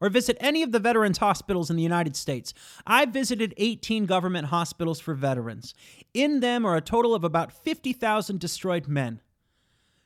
or 0.00 0.08
visit 0.08 0.36
any 0.40 0.62
of 0.62 0.72
the 0.72 0.78
veterans 0.78 1.18
hospitals 1.18 1.70
in 1.70 1.76
the 1.76 1.82
United 1.82 2.16
States. 2.16 2.54
I 2.86 3.06
visited 3.06 3.54
18 3.56 4.06
government 4.06 4.46
hospitals 4.46 5.00
for 5.00 5.14
veterans. 5.14 5.74
In 6.14 6.40
them 6.40 6.64
are 6.64 6.76
a 6.76 6.80
total 6.80 7.14
of 7.14 7.24
about 7.24 7.52
50,000 7.52 8.38
destroyed 8.38 8.86
men. 8.86 9.20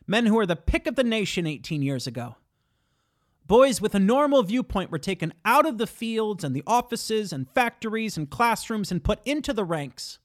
Men 0.06 0.26
who 0.26 0.34
were 0.34 0.46
the 0.46 0.56
pick 0.56 0.86
of 0.86 0.96
the 0.96 1.04
nation 1.04 1.46
18 1.46 1.82
years 1.82 2.06
ago. 2.06 2.36
Boys 3.46 3.80
with 3.80 3.94
a 3.94 4.00
normal 4.00 4.42
viewpoint 4.42 4.90
were 4.90 4.98
taken 4.98 5.32
out 5.44 5.66
of 5.66 5.78
the 5.78 5.86
fields 5.86 6.44
and 6.44 6.54
the 6.54 6.62
offices 6.66 7.32
and 7.32 7.50
factories 7.50 8.16
and 8.16 8.30
classrooms 8.30 8.92
and 8.92 9.02
put 9.02 9.20
into 9.24 9.52
the 9.52 9.64
ranks. 9.64 10.18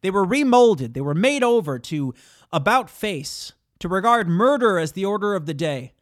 They 0.00 0.10
were 0.10 0.24
remolded, 0.24 0.94
they 0.94 1.00
were 1.00 1.14
made 1.14 1.42
over 1.42 1.78
to 1.78 2.14
about 2.52 2.90
face, 2.90 3.52
to 3.80 3.88
regard 3.88 4.28
murder 4.28 4.78
as 4.78 4.92
the 4.92 5.04
order 5.04 5.34
of 5.34 5.46
the 5.46 5.54
day. 5.54 5.92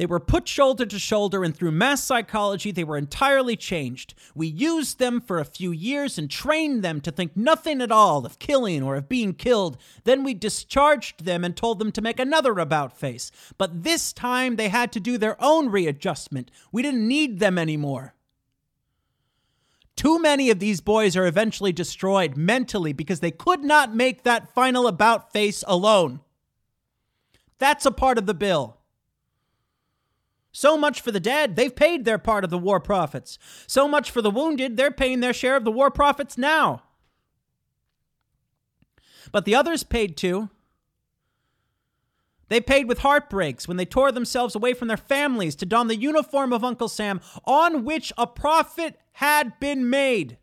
They 0.00 0.06
were 0.06 0.18
put 0.18 0.48
shoulder 0.48 0.86
to 0.86 0.98
shoulder, 0.98 1.44
and 1.44 1.54
through 1.54 1.72
mass 1.72 2.02
psychology, 2.02 2.70
they 2.70 2.84
were 2.84 2.96
entirely 2.96 3.54
changed. 3.54 4.14
We 4.34 4.46
used 4.46 4.98
them 4.98 5.20
for 5.20 5.38
a 5.38 5.44
few 5.44 5.72
years 5.72 6.16
and 6.16 6.30
trained 6.30 6.82
them 6.82 7.02
to 7.02 7.12
think 7.12 7.36
nothing 7.36 7.82
at 7.82 7.92
all 7.92 8.24
of 8.24 8.38
killing 8.38 8.82
or 8.82 8.96
of 8.96 9.10
being 9.10 9.34
killed. 9.34 9.76
Then 10.04 10.24
we 10.24 10.32
discharged 10.32 11.26
them 11.26 11.44
and 11.44 11.54
told 11.54 11.78
them 11.78 11.92
to 11.92 12.00
make 12.00 12.18
another 12.18 12.58
about 12.58 12.96
face. 12.96 13.30
But 13.58 13.82
this 13.82 14.14
time, 14.14 14.56
they 14.56 14.70
had 14.70 14.90
to 14.92 15.00
do 15.00 15.18
their 15.18 15.36
own 15.38 15.68
readjustment. 15.68 16.50
We 16.72 16.80
didn't 16.80 17.06
need 17.06 17.38
them 17.38 17.58
anymore. 17.58 18.14
Too 19.96 20.18
many 20.18 20.48
of 20.48 20.60
these 20.60 20.80
boys 20.80 21.14
are 21.14 21.26
eventually 21.26 21.72
destroyed 21.72 22.38
mentally 22.38 22.94
because 22.94 23.20
they 23.20 23.30
could 23.30 23.62
not 23.62 23.94
make 23.94 24.22
that 24.22 24.54
final 24.54 24.86
about 24.86 25.30
face 25.30 25.62
alone. 25.68 26.20
That's 27.58 27.84
a 27.84 27.90
part 27.90 28.16
of 28.16 28.24
the 28.24 28.32
bill. 28.32 28.79
So 30.52 30.76
much 30.76 31.00
for 31.00 31.12
the 31.12 31.20
dead, 31.20 31.56
they've 31.56 31.74
paid 31.74 32.04
their 32.04 32.18
part 32.18 32.44
of 32.44 32.50
the 32.50 32.58
war 32.58 32.80
profits. 32.80 33.38
So 33.66 33.86
much 33.86 34.10
for 34.10 34.20
the 34.20 34.30
wounded, 34.30 34.76
they're 34.76 34.90
paying 34.90 35.20
their 35.20 35.32
share 35.32 35.56
of 35.56 35.64
the 35.64 35.70
war 35.70 35.90
profits 35.90 36.36
now. 36.36 36.82
But 39.32 39.44
the 39.44 39.54
others 39.54 39.84
paid 39.84 40.16
too. 40.16 40.50
They 42.48 42.60
paid 42.60 42.88
with 42.88 42.98
heartbreaks 42.98 43.68
when 43.68 43.76
they 43.76 43.84
tore 43.84 44.10
themselves 44.10 44.56
away 44.56 44.74
from 44.74 44.88
their 44.88 44.96
families 44.96 45.54
to 45.56 45.66
don 45.66 45.86
the 45.86 45.96
uniform 45.96 46.52
of 46.52 46.64
Uncle 46.64 46.88
Sam 46.88 47.20
on 47.44 47.84
which 47.84 48.12
a 48.18 48.26
profit 48.26 48.98
had 49.12 49.58
been 49.60 49.88
made. 49.88 50.36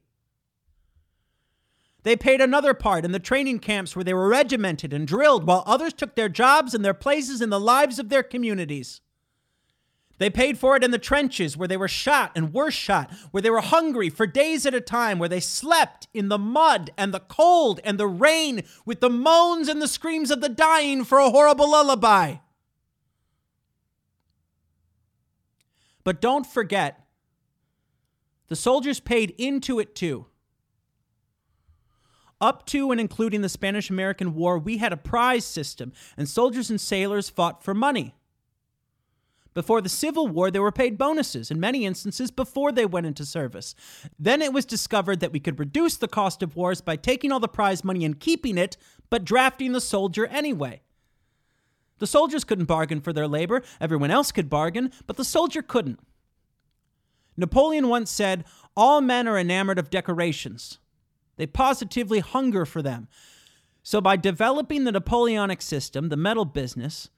They 2.03 2.15
paid 2.15 2.39
another 2.39 2.73
part 2.73 3.03
in 3.03 3.11
the 3.11 3.19
training 3.19 3.59
camps 3.59 3.93
where 3.93 4.05
they 4.05 4.13
were 4.13 4.29
regimented 4.29 4.93
and 4.93 5.05
drilled 5.05 5.45
while 5.45 5.63
others 5.65 5.91
took 5.91 6.15
their 6.15 6.29
jobs 6.29 6.73
and 6.73 6.85
their 6.85 6.93
places 6.93 7.41
in 7.41 7.49
the 7.49 7.59
lives 7.59 7.99
of 7.99 8.07
their 8.07 8.23
communities. 8.23 9.01
They 10.19 10.29
paid 10.31 10.57
for 10.57 10.75
it 10.75 10.83
in 10.83 10.91
the 10.91 10.97
trenches 10.97 11.55
where 11.55 11.67
they 11.67 11.77
were 11.77 11.87
shot 11.87 12.31
and 12.35 12.53
were 12.53 12.71
shot, 12.71 13.11
where 13.31 13.41
they 13.41 13.51
were 13.51 13.61
hungry 13.61 14.09
for 14.09 14.25
days 14.25 14.65
at 14.65 14.73
a 14.73 14.81
time, 14.81 15.19
where 15.19 15.29
they 15.29 15.39
slept 15.39 16.07
in 16.13 16.29
the 16.29 16.39
mud 16.39 16.89
and 16.97 17.13
the 17.13 17.19
cold 17.19 17.79
and 17.83 17.99
the 17.99 18.07
rain 18.07 18.63
with 18.85 18.99
the 18.99 19.11
moans 19.11 19.67
and 19.67 19.81
the 19.81 19.87
screams 19.87 20.31
of 20.31 20.41
the 20.41 20.49
dying 20.49 21.03
for 21.03 21.19
a 21.19 21.29
horrible 21.29 21.69
lullaby. 21.69 22.37
But 26.03 26.21
don't 26.21 26.47
forget, 26.47 27.05
the 28.47 28.55
soldiers 28.55 28.99
paid 28.99 29.35
into 29.37 29.79
it 29.79 29.93
too. 29.93 30.25
Up 32.39 32.65
to 32.67 32.91
and 32.91 33.01
including 33.01 33.41
the 33.41 33.49
Spanish 33.49 33.89
American 33.89 34.33
War, 34.33 34.57
we 34.57 34.77
had 34.77 34.93
a 34.93 34.97
prize 34.97 35.45
system, 35.45 35.91
and 36.15 36.29
soldiers 36.29 36.69
and 36.69 36.79
sailors 36.79 37.29
fought 37.29 37.63
for 37.63 37.73
money. 37.73 38.15
Before 39.57 39.81
the 39.81 39.89
Civil 39.89 40.27
War, 40.27 40.51
they 40.51 40.59
were 40.59 40.71
paid 40.71 40.99
bonuses, 40.99 41.49
in 41.49 41.59
many 41.59 41.83
instances 41.83 42.29
before 42.29 42.71
they 42.71 42.85
went 42.85 43.07
into 43.07 43.25
service. 43.25 43.73
Then 44.19 44.39
it 44.43 44.53
was 44.53 44.67
discovered 44.67 45.19
that 45.19 45.31
we 45.31 45.39
could 45.39 45.57
reduce 45.57 45.97
the 45.97 46.07
cost 46.07 46.43
of 46.43 46.55
wars 46.55 46.79
by 46.79 46.95
taking 46.95 47.31
all 47.31 47.39
the 47.39 47.47
prize 47.47 47.83
money 47.83 48.05
and 48.05 48.19
keeping 48.19 48.59
it, 48.59 48.77
but 49.09 49.25
drafting 49.25 49.71
the 49.71 49.81
soldier 49.81 50.27
anyway. 50.27 50.81
The 51.97 52.05
soldiers 52.05 52.43
couldn't 52.43 52.65
bargain 52.65 53.01
for 53.01 53.11
their 53.11 53.27
labor, 53.27 53.63
everyone 53.81 54.11
else 54.11 54.31
could 54.31 54.47
bargain, 54.47 54.91
but 55.07 55.17
the 55.17 55.25
soldier 55.25 55.63
couldn't. 55.63 56.01
Napoleon 57.35 57.87
once 57.87 58.11
said, 58.11 58.45
All 58.75 59.01
men 59.01 59.27
are 59.27 59.39
enamored 59.39 59.79
of 59.79 59.89
decorations. 59.89 60.77
They 61.37 61.47
positively 61.47 62.19
hunger 62.19 62.63
for 62.63 62.83
them. 62.83 63.07
So, 63.81 64.01
by 64.01 64.17
developing 64.17 64.83
the 64.83 64.91
Napoleonic 64.91 65.63
system, 65.63 66.09
the 66.09 66.15
medal 66.15 66.45
business, 66.45 67.09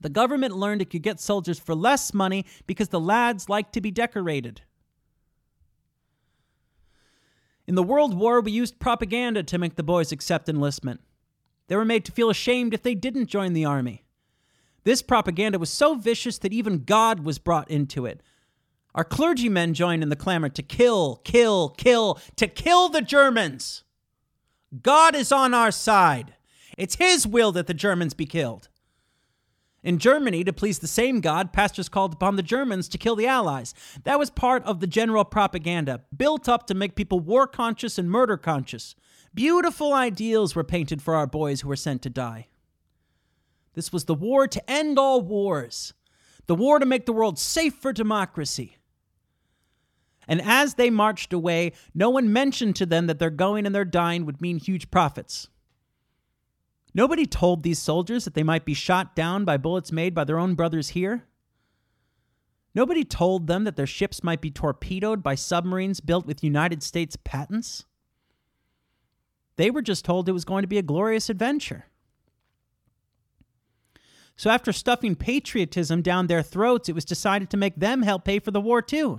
the 0.00 0.08
government 0.08 0.56
learned 0.56 0.82
it 0.82 0.90
could 0.90 1.02
get 1.02 1.20
soldiers 1.20 1.58
for 1.58 1.74
less 1.74 2.14
money 2.14 2.44
because 2.66 2.88
the 2.88 3.00
lads 3.00 3.48
liked 3.48 3.72
to 3.74 3.80
be 3.80 3.90
decorated. 3.90 4.62
In 7.66 7.74
the 7.74 7.82
World 7.82 8.16
War, 8.16 8.40
we 8.40 8.52
used 8.52 8.78
propaganda 8.78 9.42
to 9.42 9.58
make 9.58 9.76
the 9.76 9.82
boys 9.82 10.10
accept 10.10 10.48
enlistment. 10.48 11.00
They 11.66 11.76
were 11.76 11.84
made 11.84 12.04
to 12.06 12.12
feel 12.12 12.30
ashamed 12.30 12.72
if 12.72 12.82
they 12.82 12.94
didn't 12.94 13.26
join 13.26 13.52
the 13.52 13.66
army. 13.66 14.04
This 14.84 15.02
propaganda 15.02 15.58
was 15.58 15.68
so 15.68 15.94
vicious 15.96 16.38
that 16.38 16.52
even 16.52 16.84
God 16.84 17.20
was 17.20 17.38
brought 17.38 17.70
into 17.70 18.06
it. 18.06 18.22
Our 18.94 19.04
clergymen 19.04 19.74
joined 19.74 20.02
in 20.02 20.08
the 20.08 20.16
clamor 20.16 20.48
to 20.48 20.62
kill, 20.62 21.16
kill, 21.24 21.68
kill, 21.70 22.18
to 22.36 22.46
kill 22.46 22.88
the 22.88 23.02
Germans. 23.02 23.84
God 24.80 25.14
is 25.14 25.30
on 25.30 25.52
our 25.52 25.70
side. 25.70 26.34
It's 26.78 26.94
His 26.94 27.26
will 27.26 27.52
that 27.52 27.66
the 27.66 27.74
Germans 27.74 28.14
be 28.14 28.26
killed. 28.26 28.70
In 29.82 29.98
Germany, 29.98 30.42
to 30.42 30.52
please 30.52 30.80
the 30.80 30.88
same 30.88 31.20
God, 31.20 31.52
pastors 31.52 31.88
called 31.88 32.12
upon 32.12 32.36
the 32.36 32.42
Germans 32.42 32.88
to 32.88 32.98
kill 32.98 33.14
the 33.14 33.28
Allies. 33.28 33.74
That 34.02 34.18
was 34.18 34.30
part 34.30 34.64
of 34.64 34.80
the 34.80 34.88
general 34.88 35.24
propaganda, 35.24 36.02
built 36.16 36.48
up 36.48 36.66
to 36.66 36.74
make 36.74 36.96
people 36.96 37.20
war 37.20 37.46
conscious 37.46 37.96
and 37.96 38.10
murder 38.10 38.36
conscious. 38.36 38.96
Beautiful 39.34 39.94
ideals 39.94 40.56
were 40.56 40.64
painted 40.64 41.00
for 41.00 41.14
our 41.14 41.26
boys 41.26 41.60
who 41.60 41.68
were 41.68 41.76
sent 41.76 42.02
to 42.02 42.10
die. 42.10 42.48
This 43.74 43.92
was 43.92 44.06
the 44.06 44.14
war 44.14 44.48
to 44.48 44.70
end 44.70 44.98
all 44.98 45.20
wars, 45.20 45.94
the 46.46 46.56
war 46.56 46.80
to 46.80 46.86
make 46.86 47.06
the 47.06 47.12
world 47.12 47.38
safe 47.38 47.74
for 47.74 47.92
democracy. 47.92 48.78
And 50.26 50.42
as 50.42 50.74
they 50.74 50.90
marched 50.90 51.32
away, 51.32 51.72
no 51.94 52.10
one 52.10 52.32
mentioned 52.32 52.74
to 52.76 52.86
them 52.86 53.06
that 53.06 53.20
their 53.20 53.30
going 53.30 53.64
and 53.64 53.74
their 53.74 53.84
dying 53.84 54.26
would 54.26 54.40
mean 54.40 54.58
huge 54.58 54.90
profits. 54.90 55.48
Nobody 56.94 57.26
told 57.26 57.62
these 57.62 57.78
soldiers 57.78 58.24
that 58.24 58.34
they 58.34 58.42
might 58.42 58.64
be 58.64 58.74
shot 58.74 59.14
down 59.14 59.44
by 59.44 59.56
bullets 59.56 59.92
made 59.92 60.14
by 60.14 60.24
their 60.24 60.38
own 60.38 60.54
brothers 60.54 60.90
here. 60.90 61.24
Nobody 62.74 63.04
told 63.04 63.46
them 63.46 63.64
that 63.64 63.76
their 63.76 63.86
ships 63.86 64.22
might 64.22 64.40
be 64.40 64.50
torpedoed 64.50 65.22
by 65.22 65.34
submarines 65.34 66.00
built 66.00 66.26
with 66.26 66.44
United 66.44 66.82
States 66.82 67.16
patents. 67.16 67.84
They 69.56 69.70
were 69.70 69.82
just 69.82 70.04
told 70.04 70.28
it 70.28 70.32
was 70.32 70.44
going 70.44 70.62
to 70.62 70.68
be 70.68 70.78
a 70.78 70.82
glorious 70.82 71.28
adventure. 71.28 71.86
So, 74.36 74.50
after 74.50 74.72
stuffing 74.72 75.16
patriotism 75.16 76.00
down 76.00 76.28
their 76.28 76.44
throats, 76.44 76.88
it 76.88 76.94
was 76.94 77.04
decided 77.04 77.50
to 77.50 77.56
make 77.56 77.74
them 77.74 78.02
help 78.02 78.24
pay 78.24 78.38
for 78.38 78.52
the 78.52 78.60
war 78.60 78.80
too. 78.80 79.18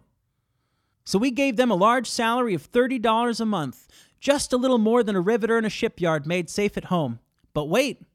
So, 1.03 1.19
we 1.19 1.29
gave 1.29 1.57
them 1.57 1.69
a 1.69 1.75
large 1.75 2.09
salary 2.09 2.53
of 2.53 2.71
$30 2.71 3.41
a 3.41 3.45
month, 3.45 3.87
just 4.21 4.53
a 4.53 4.57
little 4.57 4.77
more 4.77 5.03
than 5.03 5.17
a 5.17 5.21
riveter 5.21 5.57
in 5.57 5.65
a 5.65 5.69
shipyard 5.69 6.25
made 6.25 6.49
safe 6.49 6.77
at 6.77 6.85
home. 6.85 7.19
But 7.53 7.65
wait, 7.65 8.05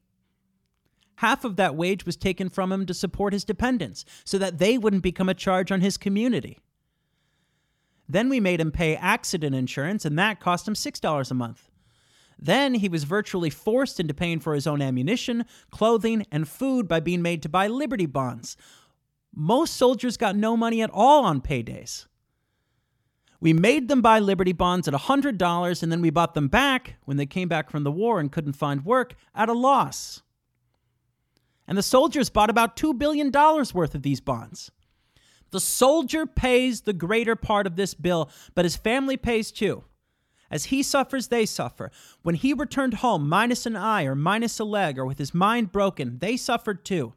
half 1.17 1.43
of 1.43 1.55
that 1.55 1.75
wage 1.75 2.05
was 2.05 2.17
taken 2.17 2.49
from 2.49 2.71
him 2.71 2.85
to 2.85 2.93
support 2.93 3.33
his 3.33 3.43
dependents 3.43 4.05
so 4.23 4.37
that 4.37 4.57
they 4.57 4.77
wouldn't 4.77 5.03
become 5.03 5.29
a 5.29 5.33
charge 5.33 5.71
on 5.71 5.81
his 5.81 5.97
community. 5.97 6.59
Then 8.07 8.29
we 8.29 8.39
made 8.39 8.61
him 8.61 8.71
pay 8.71 8.95
accident 8.95 9.55
insurance, 9.55 10.05
and 10.05 10.17
that 10.19 10.39
cost 10.39 10.67
him 10.67 10.75
$6 10.75 11.31
a 11.31 11.33
month. 11.33 11.69
Then 12.37 12.75
he 12.75 12.89
was 12.89 13.05
virtually 13.05 13.49
forced 13.49 13.99
into 13.99 14.13
paying 14.13 14.39
for 14.39 14.53
his 14.53 14.67
own 14.67 14.81
ammunition, 14.81 15.45
clothing, 15.71 16.25
and 16.31 16.47
food 16.47 16.87
by 16.87 16.99
being 16.99 17.21
made 17.21 17.41
to 17.43 17.49
buy 17.49 17.67
Liberty 17.67 18.05
bonds. 18.05 18.57
Most 19.33 19.75
soldiers 19.75 20.17
got 20.17 20.35
no 20.35 20.55
money 20.55 20.81
at 20.81 20.89
all 20.93 21.23
on 21.25 21.41
paydays. 21.41 22.05
We 23.45 23.53
made 23.53 23.89
them 23.89 24.01
buy 24.01 24.17
Liberty 24.17 24.53
bonds 24.53 24.87
at 24.87 24.95
$100, 24.95 25.83
and 25.83 25.91
then 25.91 26.01
we 26.01 26.09
bought 26.09 26.33
them 26.33 26.47
back 26.47 26.95
when 27.05 27.17
they 27.17 27.27
came 27.27 27.47
back 27.47 27.69
from 27.69 27.83
the 27.83 27.91
war 27.91 28.19
and 28.19 28.31
couldn't 28.31 28.53
find 28.53 28.83
work 28.83 29.13
at 29.35 29.49
a 29.49 29.53
loss. 29.53 30.23
And 31.67 31.77
the 31.77 31.83
soldiers 31.83 32.31
bought 32.31 32.49
about 32.49 32.75
$2 32.75 32.97
billion 32.97 33.31
worth 33.31 33.93
of 33.93 34.01
these 34.01 34.19
bonds. 34.19 34.71
The 35.51 35.59
soldier 35.59 36.25
pays 36.25 36.81
the 36.81 36.93
greater 36.93 37.35
part 37.35 37.67
of 37.67 37.75
this 37.75 37.93
bill, 37.93 38.31
but 38.55 38.65
his 38.65 38.77
family 38.77 39.15
pays 39.15 39.51
too. 39.51 39.83
As 40.49 40.65
he 40.65 40.81
suffers, 40.81 41.27
they 41.27 41.45
suffer. 41.45 41.91
When 42.23 42.33
he 42.33 42.51
returned 42.51 42.95
home, 42.95 43.29
minus 43.29 43.67
an 43.67 43.75
eye 43.75 44.05
or 44.05 44.15
minus 44.15 44.59
a 44.59 44.63
leg 44.63 44.97
or 44.97 45.05
with 45.05 45.19
his 45.19 45.35
mind 45.35 45.71
broken, 45.71 46.17
they 46.17 46.35
suffered 46.35 46.83
too. 46.83 47.13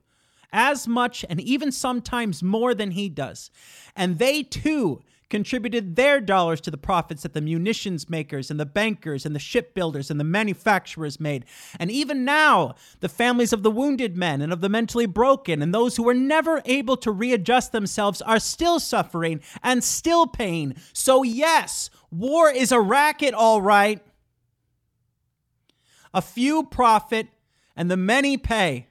As 0.52 0.86
much 0.86 1.24
and 1.30 1.40
even 1.40 1.72
sometimes 1.72 2.42
more 2.42 2.74
than 2.74 2.90
he 2.90 3.08
does. 3.08 3.50
And 3.96 4.18
they 4.18 4.42
too 4.42 5.00
contributed 5.30 5.96
their 5.96 6.20
dollars 6.20 6.60
to 6.62 6.70
the 6.70 6.78
profits 6.78 7.22
that 7.22 7.34
the 7.34 7.40
munitions 7.40 8.08
makers 8.08 8.50
and 8.50 8.58
the 8.58 8.66
bankers 8.66 9.26
and 9.26 9.34
the 9.34 9.40
shipbuilders 9.40 10.10
and 10.10 10.18
the 10.18 10.24
manufacturers 10.24 11.20
made. 11.20 11.44
And 11.78 11.90
even 11.90 12.24
now, 12.24 12.74
the 13.00 13.08
families 13.08 13.52
of 13.52 13.62
the 13.62 13.70
wounded 13.70 14.16
men 14.16 14.40
and 14.40 14.52
of 14.52 14.60
the 14.60 14.68
mentally 14.68 15.06
broken 15.06 15.62
and 15.62 15.74
those 15.74 15.96
who 15.96 16.02
were 16.02 16.14
never 16.14 16.62
able 16.64 16.96
to 16.98 17.10
readjust 17.10 17.72
themselves 17.72 18.22
are 18.22 18.38
still 18.38 18.80
suffering 18.80 19.40
and 19.62 19.84
still 19.84 20.26
paying. 20.26 20.74
So, 20.92 21.22
yes, 21.22 21.90
war 22.10 22.50
is 22.50 22.72
a 22.72 22.80
racket, 22.80 23.34
all 23.34 23.62
right. 23.62 24.02
A 26.14 26.22
few 26.22 26.64
profit 26.64 27.28
and 27.76 27.90
the 27.90 27.96
many 27.96 28.36
pay. 28.36 28.87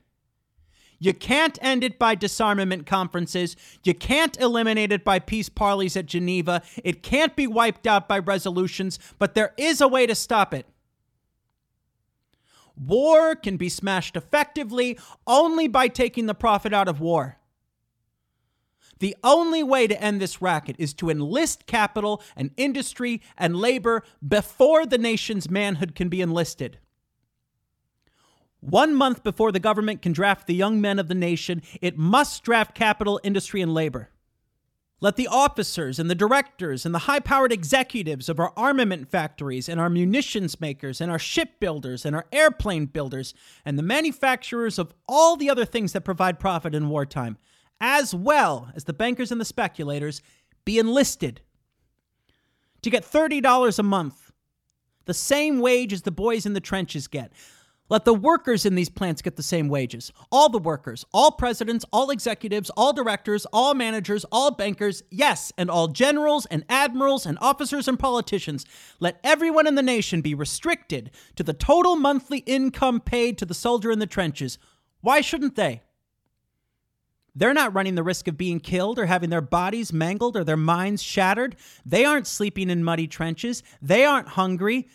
You 0.99 1.13
can't 1.13 1.59
end 1.61 1.83
it 1.83 1.99
by 1.99 2.15
disarmament 2.15 2.85
conferences. 2.85 3.55
You 3.83 3.93
can't 3.93 4.39
eliminate 4.39 4.91
it 4.91 5.03
by 5.03 5.19
peace 5.19 5.49
parleys 5.49 5.95
at 5.95 6.07
Geneva. 6.07 6.63
It 6.83 7.03
can't 7.03 7.35
be 7.35 7.45
wiped 7.45 7.85
out 7.85 8.07
by 8.07 8.19
resolutions, 8.19 8.97
but 9.19 9.35
there 9.35 9.53
is 9.57 9.79
a 9.79 9.87
way 9.87 10.07
to 10.07 10.15
stop 10.15 10.53
it. 10.53 10.65
War 12.75 13.35
can 13.35 13.57
be 13.57 13.69
smashed 13.69 14.15
effectively 14.15 14.99
only 15.25 15.67
by 15.67 15.87
taking 15.87 16.25
the 16.25 16.35
profit 16.35 16.73
out 16.73 16.87
of 16.87 16.99
war. 16.99 17.37
The 18.99 19.15
only 19.23 19.61
way 19.61 19.87
to 19.87 20.01
end 20.01 20.19
this 20.19 20.41
racket 20.41 20.75
is 20.79 20.93
to 20.95 21.09
enlist 21.09 21.67
capital 21.67 22.21
and 22.35 22.51
industry 22.57 23.21
and 23.37 23.55
labor 23.55 24.03
before 24.27 24.85
the 24.85 24.97
nation's 24.97 25.49
manhood 25.49 25.93
can 25.93 26.09
be 26.09 26.21
enlisted. 26.21 26.79
One 28.59 28.95
month 28.95 29.23
before 29.23 29.51
the 29.51 29.59
government 29.59 30.01
can 30.01 30.13
draft 30.13 30.47
the 30.47 30.55
young 30.55 30.81
men 30.81 30.99
of 30.99 31.07
the 31.07 31.15
nation, 31.15 31.61
it 31.81 31.97
must 31.97 32.43
draft 32.43 32.73
capital, 32.75 33.19
industry, 33.23 33.61
and 33.61 33.73
labor. 33.73 34.09
Let 34.99 35.15
the 35.15 35.27
officers 35.27 35.99
and 35.99 36.09
the 36.09 36.15
directors 36.15 36.83
and 36.83 36.93
the 36.93 36.99
high 36.99 37.19
powered 37.19 37.51
executives 37.51 38.29
of 38.29 38.39
our 38.39 38.51
armament 38.57 39.11
factories 39.11 39.69
and 39.69 39.79
our 39.79 39.91
munitions 39.91 40.59
makers 40.59 40.99
and 40.99 41.11
our 41.11 41.19
shipbuilders 41.19 42.03
and 42.03 42.15
our 42.15 42.25
airplane 42.31 42.87
builders 42.87 43.35
and 43.63 43.77
the 43.77 43.83
manufacturers 43.83 44.79
of 44.79 44.95
all 45.07 45.37
the 45.37 45.51
other 45.51 45.65
things 45.65 45.93
that 45.93 46.01
provide 46.01 46.39
profit 46.39 46.73
in 46.73 46.89
wartime, 46.89 47.37
as 47.79 48.15
well 48.15 48.71
as 48.75 48.85
the 48.85 48.93
bankers 48.93 49.31
and 49.31 49.39
the 49.39 49.45
speculators, 49.45 50.23
be 50.65 50.79
enlisted 50.79 51.41
to 52.81 52.89
get 52.89 53.03
$30 53.03 53.77
a 53.77 53.83
month, 53.83 54.31
the 55.05 55.13
same 55.13 55.59
wage 55.59 55.93
as 55.93 56.01
the 56.01 56.11
boys 56.11 56.47
in 56.47 56.53
the 56.53 56.59
trenches 56.59 57.07
get. 57.07 57.31
Let 57.89 58.03
the 58.03 58.13
workers 58.13 58.65
in 58.65 58.75
these 58.75 58.89
plants 58.89 59.21
get 59.21 59.37
the 59.37 59.43
same 59.43 59.69
wages. 59.69 60.11
All 60.29 60.49
the 60.49 60.57
workers, 60.59 61.05
all 61.13 61.31
presidents, 61.31 61.85
all 61.93 62.09
executives, 62.09 62.69
all 62.71 62.91
directors, 62.91 63.45
all 63.53 63.73
managers, 63.73 64.25
all 64.31 64.51
bankers, 64.51 65.03
yes, 65.09 65.53
and 65.57 65.69
all 65.69 65.87
generals 65.87 66.45
and 66.47 66.65
admirals 66.67 67.25
and 67.25 67.37
officers 67.39 67.87
and 67.87 67.97
politicians. 67.97 68.65
Let 68.99 69.19
everyone 69.23 69.67
in 69.67 69.75
the 69.75 69.81
nation 69.81 70.21
be 70.21 70.35
restricted 70.35 71.11
to 71.37 71.43
the 71.43 71.53
total 71.53 71.95
monthly 71.95 72.39
income 72.39 72.99
paid 72.99 73.37
to 73.37 73.45
the 73.45 73.53
soldier 73.53 73.89
in 73.89 73.99
the 73.99 74.05
trenches. 74.05 74.57
Why 74.99 75.21
shouldn't 75.21 75.55
they? 75.55 75.81
They're 77.35 77.53
not 77.53 77.73
running 77.73 77.93
the 77.93 78.03
risk 78.03 78.27
of 78.27 78.35
being 78.35 78.59
killed 78.59 78.97
or 78.97 79.05
having 79.05 79.29
their 79.29 79.41
bodies 79.41 79.93
mangled 79.93 80.35
or 80.35 80.43
their 80.43 80.57
minds 80.57 81.03
shattered. 81.03 81.55
They 81.85 82.03
aren't 82.03 82.25
sleeping 82.25 82.71
in 82.71 82.83
muddy 82.83 83.07
trenches. 83.07 83.61
They 83.79 84.05
aren't 84.05 84.29
hungry. 84.29 84.87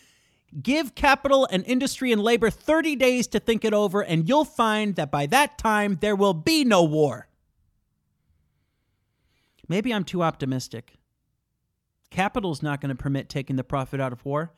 Give 0.61 0.93
capital 0.93 1.47
and 1.51 1.65
industry 1.65 2.11
and 2.11 2.21
labor 2.21 2.49
30 2.49 2.95
days 2.95 3.27
to 3.27 3.39
think 3.39 3.65
it 3.65 3.73
over, 3.73 4.01
and 4.01 4.27
you'll 4.27 4.45
find 4.45 4.95
that 4.95 5.09
by 5.11 5.25
that 5.27 5.57
time 5.57 5.97
there 6.01 6.15
will 6.15 6.33
be 6.33 6.63
no 6.63 6.83
war. 6.83 7.27
Maybe 9.67 9.93
I'm 9.93 10.03
too 10.03 10.21
optimistic. 10.21 10.93
Capital's 12.11 12.61
not 12.61 12.81
going 12.81 12.95
to 12.95 13.01
permit 13.01 13.29
taking 13.29 13.55
the 13.55 13.63
profit 13.63 13.99
out 13.99 14.13
of 14.13 14.23
war. 14.23 14.53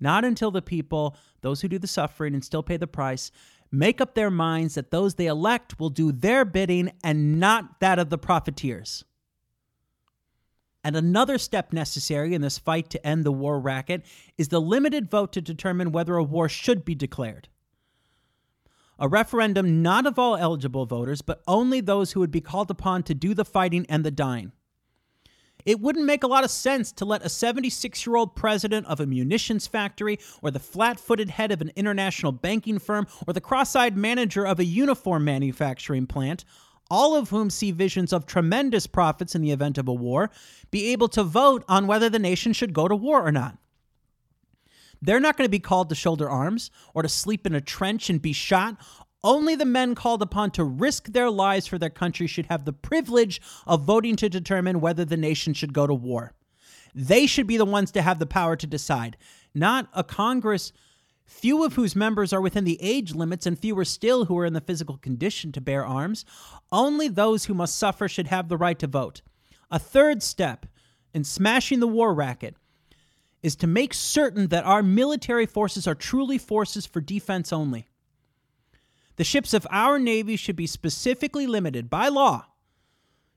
Not 0.00 0.24
until 0.24 0.50
the 0.50 0.62
people, 0.62 1.16
those 1.40 1.60
who 1.60 1.68
do 1.68 1.78
the 1.78 1.86
suffering 1.86 2.34
and 2.34 2.44
still 2.44 2.62
pay 2.62 2.76
the 2.76 2.86
price, 2.86 3.30
make 3.70 4.00
up 4.00 4.14
their 4.14 4.30
minds 4.30 4.74
that 4.74 4.90
those 4.90 5.14
they 5.14 5.26
elect 5.26 5.78
will 5.78 5.90
do 5.90 6.12
their 6.12 6.44
bidding 6.44 6.92
and 7.04 7.38
not 7.38 7.80
that 7.80 7.98
of 7.98 8.10
the 8.10 8.18
profiteers. 8.18 9.04
And 10.86 10.94
another 10.94 11.36
step 11.36 11.72
necessary 11.72 12.32
in 12.32 12.42
this 12.42 12.58
fight 12.58 12.90
to 12.90 13.04
end 13.04 13.24
the 13.24 13.32
war 13.32 13.58
racket 13.58 14.06
is 14.38 14.50
the 14.50 14.60
limited 14.60 15.10
vote 15.10 15.32
to 15.32 15.40
determine 15.40 15.90
whether 15.90 16.14
a 16.14 16.22
war 16.22 16.48
should 16.48 16.84
be 16.84 16.94
declared. 16.94 17.48
A 18.96 19.08
referendum 19.08 19.82
not 19.82 20.06
of 20.06 20.16
all 20.16 20.36
eligible 20.36 20.86
voters, 20.86 21.22
but 21.22 21.42
only 21.48 21.80
those 21.80 22.12
who 22.12 22.20
would 22.20 22.30
be 22.30 22.40
called 22.40 22.70
upon 22.70 23.02
to 23.02 23.14
do 23.14 23.34
the 23.34 23.44
fighting 23.44 23.84
and 23.88 24.04
the 24.04 24.12
dying. 24.12 24.52
It 25.64 25.80
wouldn't 25.80 26.06
make 26.06 26.22
a 26.22 26.28
lot 26.28 26.44
of 26.44 26.52
sense 26.52 26.92
to 26.92 27.04
let 27.04 27.26
a 27.26 27.28
76 27.28 28.06
year 28.06 28.14
old 28.14 28.36
president 28.36 28.86
of 28.86 29.00
a 29.00 29.06
munitions 29.06 29.66
factory, 29.66 30.20
or 30.40 30.52
the 30.52 30.60
flat 30.60 31.00
footed 31.00 31.30
head 31.30 31.50
of 31.50 31.60
an 31.60 31.72
international 31.74 32.30
banking 32.30 32.78
firm, 32.78 33.08
or 33.26 33.32
the 33.32 33.40
cross 33.40 33.74
eyed 33.74 33.96
manager 33.96 34.46
of 34.46 34.60
a 34.60 34.64
uniform 34.64 35.24
manufacturing 35.24 36.06
plant 36.06 36.44
all 36.90 37.16
of 37.16 37.30
whom 37.30 37.50
see 37.50 37.70
visions 37.70 38.12
of 38.12 38.26
tremendous 38.26 38.86
profits 38.86 39.34
in 39.34 39.42
the 39.42 39.50
event 39.50 39.78
of 39.78 39.88
a 39.88 39.92
war, 39.92 40.30
be 40.70 40.92
able 40.92 41.08
to 41.08 41.22
vote 41.22 41.64
on 41.68 41.86
whether 41.86 42.08
the 42.08 42.18
nation 42.18 42.52
should 42.52 42.72
go 42.72 42.88
to 42.88 42.96
war 42.96 43.26
or 43.26 43.32
not. 43.32 43.58
They're 45.02 45.20
not 45.20 45.36
going 45.36 45.46
to 45.46 45.50
be 45.50 45.58
called 45.58 45.88
to 45.90 45.94
shoulder 45.94 46.28
arms 46.28 46.70
or 46.94 47.02
to 47.02 47.08
sleep 47.08 47.46
in 47.46 47.54
a 47.54 47.60
trench 47.60 48.08
and 48.08 48.20
be 48.20 48.32
shot. 48.32 48.76
Only 49.22 49.54
the 49.54 49.64
men 49.64 49.94
called 49.94 50.22
upon 50.22 50.52
to 50.52 50.64
risk 50.64 51.08
their 51.08 51.30
lives 51.30 51.66
for 51.66 51.78
their 51.78 51.90
country 51.90 52.26
should 52.26 52.46
have 52.46 52.64
the 52.64 52.72
privilege 52.72 53.40
of 53.66 53.82
voting 53.84 54.16
to 54.16 54.28
determine 54.28 54.80
whether 54.80 55.04
the 55.04 55.16
nation 55.16 55.52
should 55.52 55.72
go 55.72 55.86
to 55.86 55.94
war. 55.94 56.32
They 56.94 57.26
should 57.26 57.46
be 57.46 57.58
the 57.58 57.64
ones 57.66 57.90
to 57.92 58.02
have 58.02 58.18
the 58.18 58.26
power 58.26 58.56
to 58.56 58.66
decide, 58.66 59.16
not 59.54 59.88
a 59.92 60.02
Congress 60.02 60.72
few 61.26 61.64
of 61.64 61.74
whose 61.74 61.96
members 61.96 62.32
are 62.32 62.40
within 62.40 62.64
the 62.64 62.80
age 62.80 63.14
limits 63.14 63.46
and 63.46 63.58
fewer 63.58 63.84
still 63.84 64.24
who 64.26 64.38
are 64.38 64.46
in 64.46 64.52
the 64.52 64.60
physical 64.60 64.96
condition 64.96 65.52
to 65.52 65.60
bear 65.60 65.84
arms. 65.84 66.24
Only 66.70 67.08
those 67.08 67.44
who 67.44 67.54
must 67.54 67.76
suffer 67.76 68.08
should 68.08 68.28
have 68.28 68.48
the 68.48 68.56
right 68.56 68.78
to 68.78 68.86
vote. 68.86 69.22
A 69.70 69.78
third 69.78 70.22
step 70.22 70.66
in 71.12 71.24
smashing 71.24 71.80
the 71.80 71.88
war 71.88 72.14
racket 72.14 72.56
is 73.42 73.56
to 73.56 73.66
make 73.66 73.92
certain 73.92 74.48
that 74.48 74.64
our 74.64 74.82
military 74.82 75.46
forces 75.46 75.86
are 75.86 75.94
truly 75.94 76.38
forces 76.38 76.86
for 76.86 77.00
defense 77.00 77.52
only. 77.52 77.88
The 79.16 79.24
ships 79.24 79.52
of 79.52 79.66
our 79.70 79.98
Navy 79.98 80.36
should 80.36 80.56
be 80.56 80.66
specifically 80.66 81.46
limited 81.46 81.90
by 81.90 82.08
law 82.08 82.46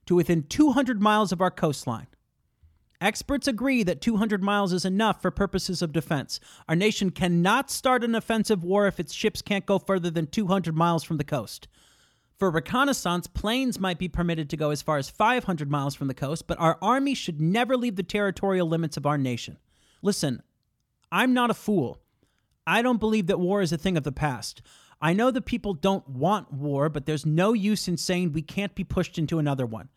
to 0.05 0.15
within 0.15 0.43
200 0.43 1.01
miles 1.01 1.31
of 1.31 1.41
our 1.41 1.51
coastline. 1.51 2.07
Experts 3.01 3.47
agree 3.47 3.81
that 3.83 4.01
200 4.01 4.43
miles 4.43 4.73
is 4.73 4.83
enough 4.83 5.21
for 5.21 5.31
purposes 5.31 5.81
of 5.81 5.93
defense. 5.93 6.39
Our 6.67 6.75
nation 6.75 7.11
cannot 7.11 7.71
start 7.71 8.03
an 8.03 8.13
offensive 8.13 8.61
war 8.61 8.87
if 8.87 8.99
its 8.99 9.13
ships 9.13 9.41
can't 9.41 9.65
go 9.65 9.79
further 9.79 10.09
than 10.09 10.27
200 10.27 10.75
miles 10.75 11.05
from 11.05 11.15
the 11.15 11.23
coast. 11.23 11.69
For 12.37 12.51
reconnaissance, 12.51 13.27
planes 13.27 13.79
might 13.79 13.99
be 13.99 14.09
permitted 14.09 14.49
to 14.49 14.57
go 14.57 14.69
as 14.71 14.81
far 14.81 14.97
as 14.97 15.09
500 15.09 15.71
miles 15.71 15.95
from 15.95 16.07
the 16.07 16.13
coast, 16.13 16.45
but 16.45 16.59
our 16.59 16.77
army 16.81 17.13
should 17.13 17.39
never 17.39 17.77
leave 17.77 17.95
the 17.95 18.03
territorial 18.03 18.67
limits 18.67 18.97
of 18.97 19.05
our 19.05 19.17
nation. 19.17 19.57
Listen, 20.01 20.43
I'm 21.09 21.33
not 21.33 21.49
a 21.49 21.53
fool. 21.53 21.99
I 22.67 22.81
don't 22.81 22.99
believe 22.99 23.27
that 23.27 23.39
war 23.39 23.61
is 23.61 23.71
a 23.71 23.77
thing 23.77 23.95
of 23.95 24.03
the 24.03 24.11
past. 24.11 24.61
I 25.01 25.13
know 25.13 25.31
that 25.31 25.45
people 25.45 25.73
don't 25.73 26.07
want 26.07 26.51
war, 26.51 26.89
but 26.89 27.05
there's 27.05 27.25
no 27.25 27.53
use 27.53 27.87
in 27.87 27.95
saying 27.95 28.33
we 28.33 28.41
can't 28.41 28.75
be 28.75 28.83
pushed 28.83 29.17
into 29.17 29.39
another 29.39 29.65
one. 29.65 29.87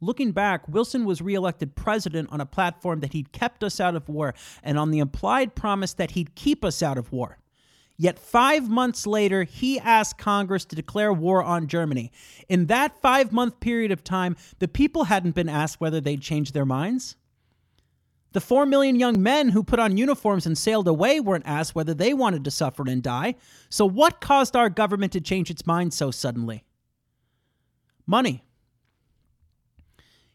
Looking 0.00 0.32
back, 0.32 0.66
Wilson 0.66 1.04
was 1.04 1.20
reelected 1.20 1.76
president 1.76 2.30
on 2.32 2.40
a 2.40 2.46
platform 2.46 3.00
that 3.00 3.12
he'd 3.12 3.32
kept 3.32 3.62
us 3.62 3.80
out 3.80 3.94
of 3.94 4.08
war 4.08 4.34
and 4.62 4.78
on 4.78 4.90
the 4.90 4.98
implied 4.98 5.54
promise 5.54 5.92
that 5.94 6.12
he'd 6.12 6.34
keep 6.34 6.64
us 6.64 6.82
out 6.82 6.96
of 6.96 7.12
war. 7.12 7.38
Yet 7.98 8.18
five 8.18 8.70
months 8.70 9.06
later, 9.06 9.44
he 9.44 9.78
asked 9.78 10.16
Congress 10.16 10.64
to 10.64 10.74
declare 10.74 11.12
war 11.12 11.42
on 11.42 11.66
Germany. 11.66 12.10
In 12.48 12.64
that 12.66 12.98
five 13.02 13.30
month 13.30 13.60
period 13.60 13.92
of 13.92 14.02
time, 14.02 14.36
the 14.58 14.68
people 14.68 15.04
hadn't 15.04 15.34
been 15.34 15.50
asked 15.50 15.82
whether 15.82 16.00
they'd 16.00 16.22
changed 16.22 16.54
their 16.54 16.64
minds. 16.64 17.16
The 18.32 18.40
four 18.40 18.64
million 18.64 18.98
young 18.98 19.22
men 19.22 19.50
who 19.50 19.62
put 19.62 19.80
on 19.80 19.98
uniforms 19.98 20.46
and 20.46 20.56
sailed 20.56 20.88
away 20.88 21.20
weren't 21.20 21.46
asked 21.46 21.74
whether 21.74 21.92
they 21.92 22.14
wanted 22.14 22.44
to 22.44 22.50
suffer 22.50 22.84
and 22.88 23.02
die. 23.02 23.34
So, 23.68 23.84
what 23.84 24.22
caused 24.22 24.56
our 24.56 24.70
government 24.70 25.12
to 25.12 25.20
change 25.20 25.50
its 25.50 25.66
mind 25.66 25.92
so 25.92 26.10
suddenly? 26.10 26.64
Money. 28.06 28.44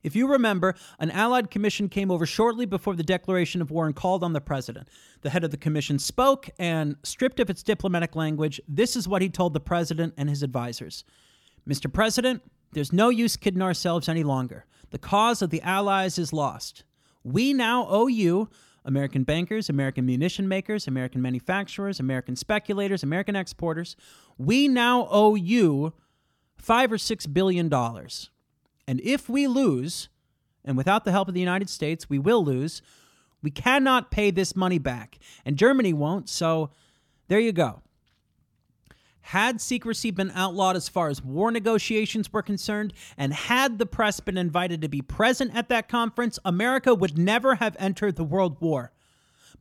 If 0.06 0.16
you 0.16 0.28
remember, 0.28 0.76
an 1.00 1.10
Allied 1.10 1.50
commission 1.50 1.90
came 1.90 2.12
over 2.12 2.28
shortly 2.28 2.68
before 2.68 2.96
the 2.96 3.02
declaration 3.02 3.60
of 3.60 3.72
war 3.72 3.88
and 3.88 3.96
called 3.96 4.24
on 4.24 4.34
the 4.34 4.40
president. 4.40 4.88
The 5.22 5.32
head 5.32 5.44
of 5.44 5.50
the 5.50 5.58
commission 5.58 5.98
spoke, 5.98 6.48
and 6.60 6.96
stripped 7.02 7.40
of 7.40 7.50
its 7.50 7.64
diplomatic 7.64 8.16
language, 8.16 8.62
this 8.68 8.96
is 8.96 9.08
what 9.08 9.24
he 9.24 9.30
told 9.30 9.56
the 9.56 9.60
president 9.60 10.14
and 10.16 10.30
his 10.30 10.44
advisors 10.44 11.06
Mr. 11.68 11.92
President, 11.92 12.44
there's 12.74 12.94
no 12.94 13.10
use 13.10 13.36
kidding 13.36 13.64
ourselves 13.64 14.08
any 14.08 14.24
longer. 14.24 14.66
The 14.92 15.00
cause 15.00 15.42
of 15.42 15.50
the 15.50 15.64
Allies 15.64 16.20
is 16.20 16.32
lost. 16.32 16.84
We 17.24 17.52
now 17.52 17.88
owe 17.90 18.06
you, 18.06 18.50
American 18.84 19.24
bankers, 19.24 19.70
American 19.70 20.06
munition 20.06 20.48
makers, 20.48 20.88
American 20.88 21.20
manufacturers, 21.20 22.00
American 22.00 22.36
speculators, 22.36 23.02
American 23.02 23.36
exporters, 23.36 23.96
we 24.38 24.68
now 24.68 25.08
owe 25.10 25.34
you 25.34 25.94
five 26.60 26.92
or 26.92 27.00
six 27.00 27.26
billion 27.26 27.70
dollars. 27.70 28.30
And 28.88 29.02
if 29.02 29.28
we 29.30 29.48
lose, 29.48 30.10
and 30.64 30.78
without 30.78 31.06
the 31.06 31.12
help 31.12 31.28
of 31.28 31.34
the 31.34 31.40
United 31.40 31.70
States, 31.70 32.10
we 32.10 32.20
will 32.20 32.44
lose, 32.44 32.82
we 33.42 33.52
cannot 33.52 34.12
pay 34.12 34.32
this 34.32 34.56
money 34.56 34.80
back. 34.80 35.20
And 35.46 35.58
Germany 35.58 35.94
won't, 35.94 36.30
so 36.30 36.72
there 37.28 37.40
you 37.40 37.52
go. 37.52 37.82
Had 39.22 39.60
secrecy 39.60 40.12
been 40.12 40.32
outlawed 40.36 40.76
as 40.76 40.88
far 40.88 41.10
as 41.10 41.24
war 41.24 41.50
negotiations 41.52 42.32
were 42.32 42.44
concerned, 42.44 42.94
and 43.18 43.34
had 43.34 43.80
the 43.80 43.88
press 43.88 44.20
been 44.20 44.38
invited 44.38 44.82
to 44.82 44.88
be 44.88 45.02
present 45.02 45.56
at 45.56 45.68
that 45.70 45.90
conference, 45.90 46.38
America 46.46 46.94
would 46.94 47.18
never 47.18 47.56
have 47.56 47.76
entered 47.80 48.18
the 48.18 48.24
World 48.24 48.62
War. 48.62 48.92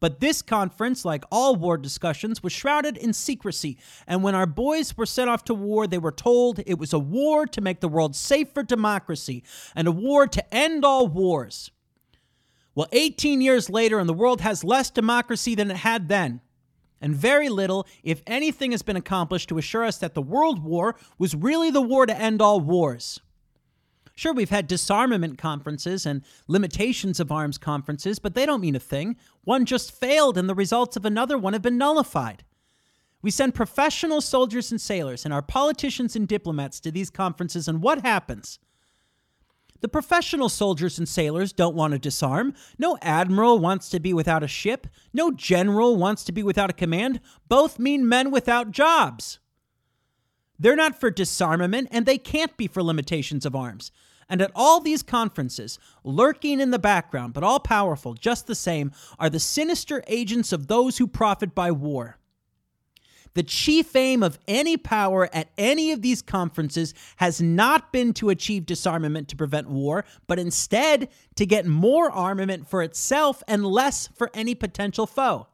But 0.00 0.20
this 0.20 0.42
conference, 0.42 1.04
like 1.04 1.24
all 1.30 1.56
war 1.56 1.76
discussions, 1.76 2.42
was 2.42 2.52
shrouded 2.52 2.96
in 2.96 3.12
secrecy. 3.12 3.78
And 4.06 4.22
when 4.22 4.34
our 4.34 4.46
boys 4.46 4.96
were 4.96 5.06
sent 5.06 5.30
off 5.30 5.44
to 5.44 5.54
war, 5.54 5.86
they 5.86 5.98
were 5.98 6.12
told 6.12 6.60
it 6.66 6.78
was 6.78 6.92
a 6.92 6.98
war 6.98 7.46
to 7.46 7.60
make 7.60 7.80
the 7.80 7.88
world 7.88 8.16
safe 8.16 8.50
for 8.52 8.62
democracy 8.62 9.42
and 9.74 9.88
a 9.88 9.92
war 9.92 10.26
to 10.26 10.54
end 10.54 10.84
all 10.84 11.06
wars. 11.06 11.70
Well, 12.74 12.88
18 12.92 13.40
years 13.40 13.70
later, 13.70 13.98
and 13.98 14.08
the 14.08 14.14
world 14.14 14.40
has 14.40 14.64
less 14.64 14.90
democracy 14.90 15.54
than 15.54 15.70
it 15.70 15.78
had 15.78 16.08
then. 16.08 16.40
And 17.00 17.14
very 17.14 17.48
little, 17.48 17.86
if 18.02 18.22
anything, 18.26 18.72
has 18.72 18.82
been 18.82 18.96
accomplished 18.96 19.48
to 19.50 19.58
assure 19.58 19.84
us 19.84 19.98
that 19.98 20.14
the 20.14 20.22
World 20.22 20.64
War 20.64 20.96
was 21.18 21.34
really 21.34 21.70
the 21.70 21.82
war 21.82 22.06
to 22.06 22.18
end 22.18 22.40
all 22.40 22.60
wars. 22.60 23.20
Sure, 24.16 24.32
we've 24.32 24.50
had 24.50 24.68
disarmament 24.68 25.38
conferences 25.38 26.06
and 26.06 26.22
limitations 26.46 27.18
of 27.18 27.32
arms 27.32 27.58
conferences, 27.58 28.18
but 28.18 28.34
they 28.34 28.46
don't 28.46 28.60
mean 28.60 28.76
a 28.76 28.80
thing. 28.80 29.16
One 29.42 29.64
just 29.64 29.92
failed, 29.92 30.38
and 30.38 30.48
the 30.48 30.54
results 30.54 30.96
of 30.96 31.04
another 31.04 31.36
one 31.36 31.52
have 31.52 31.62
been 31.62 31.78
nullified. 31.78 32.44
We 33.22 33.30
send 33.30 33.54
professional 33.54 34.20
soldiers 34.20 34.70
and 34.70 34.80
sailors 34.80 35.24
and 35.24 35.34
our 35.34 35.42
politicians 35.42 36.14
and 36.14 36.28
diplomats 36.28 36.78
to 36.80 36.92
these 36.92 37.10
conferences, 37.10 37.66
and 37.66 37.82
what 37.82 38.02
happens? 38.02 38.60
The 39.80 39.88
professional 39.88 40.48
soldiers 40.48 40.98
and 40.98 41.08
sailors 41.08 41.52
don't 41.52 41.74
want 41.74 41.92
to 41.92 41.98
disarm. 41.98 42.54
No 42.78 42.96
admiral 43.02 43.58
wants 43.58 43.88
to 43.90 44.00
be 44.00 44.14
without 44.14 44.42
a 44.42 44.48
ship. 44.48 44.86
No 45.12 45.30
general 45.30 45.96
wants 45.96 46.24
to 46.24 46.32
be 46.32 46.42
without 46.42 46.70
a 46.70 46.74
command. 46.74 47.20
Both 47.48 47.78
mean 47.78 48.08
men 48.08 48.30
without 48.30 48.70
jobs. 48.70 49.40
They're 50.58 50.76
not 50.76 50.98
for 50.98 51.10
disarmament, 51.10 51.88
and 51.90 52.06
they 52.06 52.16
can't 52.16 52.56
be 52.56 52.66
for 52.66 52.82
limitations 52.82 53.44
of 53.44 53.56
arms. 53.56 53.90
And 54.28 54.40
at 54.40 54.50
all 54.54 54.80
these 54.80 55.02
conferences, 55.02 55.78
lurking 56.02 56.60
in 56.60 56.70
the 56.70 56.78
background, 56.78 57.34
but 57.34 57.44
all 57.44 57.60
powerful 57.60 58.14
just 58.14 58.46
the 58.46 58.54
same, 58.54 58.92
are 59.18 59.30
the 59.30 59.40
sinister 59.40 60.02
agents 60.06 60.52
of 60.52 60.66
those 60.66 60.98
who 60.98 61.06
profit 61.06 61.54
by 61.54 61.70
war. 61.70 62.18
The 63.34 63.42
chief 63.42 63.96
aim 63.96 64.22
of 64.22 64.38
any 64.46 64.76
power 64.76 65.28
at 65.32 65.50
any 65.58 65.90
of 65.90 66.02
these 66.02 66.22
conferences 66.22 66.94
has 67.16 67.42
not 67.42 67.92
been 67.92 68.12
to 68.14 68.30
achieve 68.30 68.64
disarmament 68.64 69.28
to 69.28 69.36
prevent 69.36 69.68
war, 69.68 70.04
but 70.28 70.38
instead 70.38 71.08
to 71.34 71.44
get 71.44 71.66
more 71.66 72.10
armament 72.10 72.68
for 72.68 72.82
itself 72.82 73.42
and 73.48 73.66
less 73.66 74.08
for 74.14 74.30
any 74.34 74.54
potential 74.54 75.06
foe. 75.06 75.48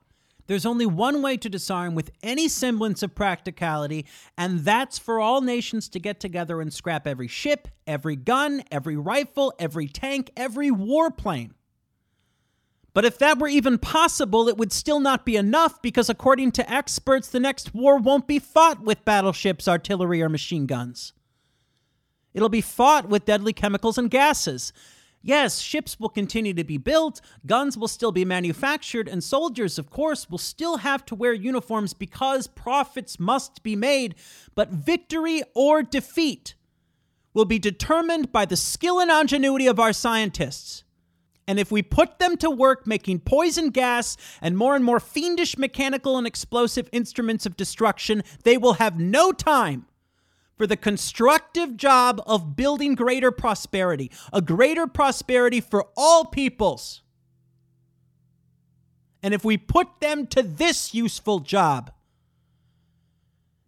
There's 0.50 0.66
only 0.66 0.84
one 0.84 1.22
way 1.22 1.36
to 1.36 1.48
disarm 1.48 1.94
with 1.94 2.10
any 2.24 2.48
semblance 2.48 3.04
of 3.04 3.14
practicality, 3.14 4.04
and 4.36 4.64
that's 4.64 4.98
for 4.98 5.20
all 5.20 5.42
nations 5.42 5.88
to 5.90 6.00
get 6.00 6.18
together 6.18 6.60
and 6.60 6.72
scrap 6.72 7.06
every 7.06 7.28
ship, 7.28 7.68
every 7.86 8.16
gun, 8.16 8.64
every 8.68 8.96
rifle, 8.96 9.54
every 9.60 9.86
tank, 9.86 10.32
every 10.36 10.68
warplane. 10.68 11.52
But 12.92 13.04
if 13.04 13.16
that 13.18 13.38
were 13.38 13.46
even 13.46 13.78
possible, 13.78 14.48
it 14.48 14.56
would 14.56 14.72
still 14.72 14.98
not 14.98 15.24
be 15.24 15.36
enough 15.36 15.80
because, 15.82 16.10
according 16.10 16.50
to 16.50 16.68
experts, 16.68 17.28
the 17.28 17.38
next 17.38 17.72
war 17.72 17.98
won't 17.98 18.26
be 18.26 18.40
fought 18.40 18.82
with 18.82 19.04
battleships, 19.04 19.68
artillery, 19.68 20.20
or 20.20 20.28
machine 20.28 20.66
guns. 20.66 21.12
It'll 22.34 22.48
be 22.48 22.60
fought 22.60 23.08
with 23.08 23.24
deadly 23.24 23.52
chemicals 23.52 23.98
and 23.98 24.10
gases. 24.10 24.72
Yes, 25.22 25.58
ships 25.58 26.00
will 26.00 26.08
continue 26.08 26.54
to 26.54 26.64
be 26.64 26.78
built, 26.78 27.20
guns 27.44 27.76
will 27.76 27.88
still 27.88 28.10
be 28.10 28.24
manufactured, 28.24 29.06
and 29.06 29.22
soldiers, 29.22 29.78
of 29.78 29.90
course, 29.90 30.30
will 30.30 30.38
still 30.38 30.78
have 30.78 31.04
to 31.06 31.14
wear 31.14 31.34
uniforms 31.34 31.92
because 31.92 32.46
profits 32.46 33.20
must 33.20 33.62
be 33.62 33.76
made. 33.76 34.14
But 34.54 34.70
victory 34.70 35.42
or 35.54 35.82
defeat 35.82 36.54
will 37.34 37.44
be 37.44 37.58
determined 37.58 38.32
by 38.32 38.46
the 38.46 38.56
skill 38.56 38.98
and 38.98 39.10
ingenuity 39.10 39.66
of 39.66 39.78
our 39.78 39.92
scientists. 39.92 40.84
And 41.46 41.58
if 41.58 41.70
we 41.70 41.82
put 41.82 42.18
them 42.18 42.36
to 42.38 42.50
work 42.50 42.86
making 42.86 43.20
poison 43.20 43.70
gas 43.70 44.16
and 44.40 44.56
more 44.56 44.74
and 44.74 44.84
more 44.84 45.00
fiendish 45.00 45.58
mechanical 45.58 46.16
and 46.16 46.26
explosive 46.26 46.88
instruments 46.92 47.44
of 47.44 47.56
destruction, 47.56 48.22
they 48.44 48.56
will 48.56 48.74
have 48.74 48.98
no 48.98 49.32
time 49.32 49.86
for 50.60 50.66
the 50.66 50.76
constructive 50.76 51.74
job 51.74 52.22
of 52.26 52.54
building 52.54 52.94
greater 52.94 53.30
prosperity, 53.30 54.10
a 54.30 54.42
greater 54.42 54.86
prosperity 54.86 55.58
for 55.58 55.86
all 55.96 56.26
peoples. 56.26 57.00
And 59.22 59.32
if 59.32 59.42
we 59.42 59.56
put 59.56 60.00
them 60.00 60.26
to 60.26 60.42
this 60.42 60.92
useful 60.92 61.38
job, 61.40 61.90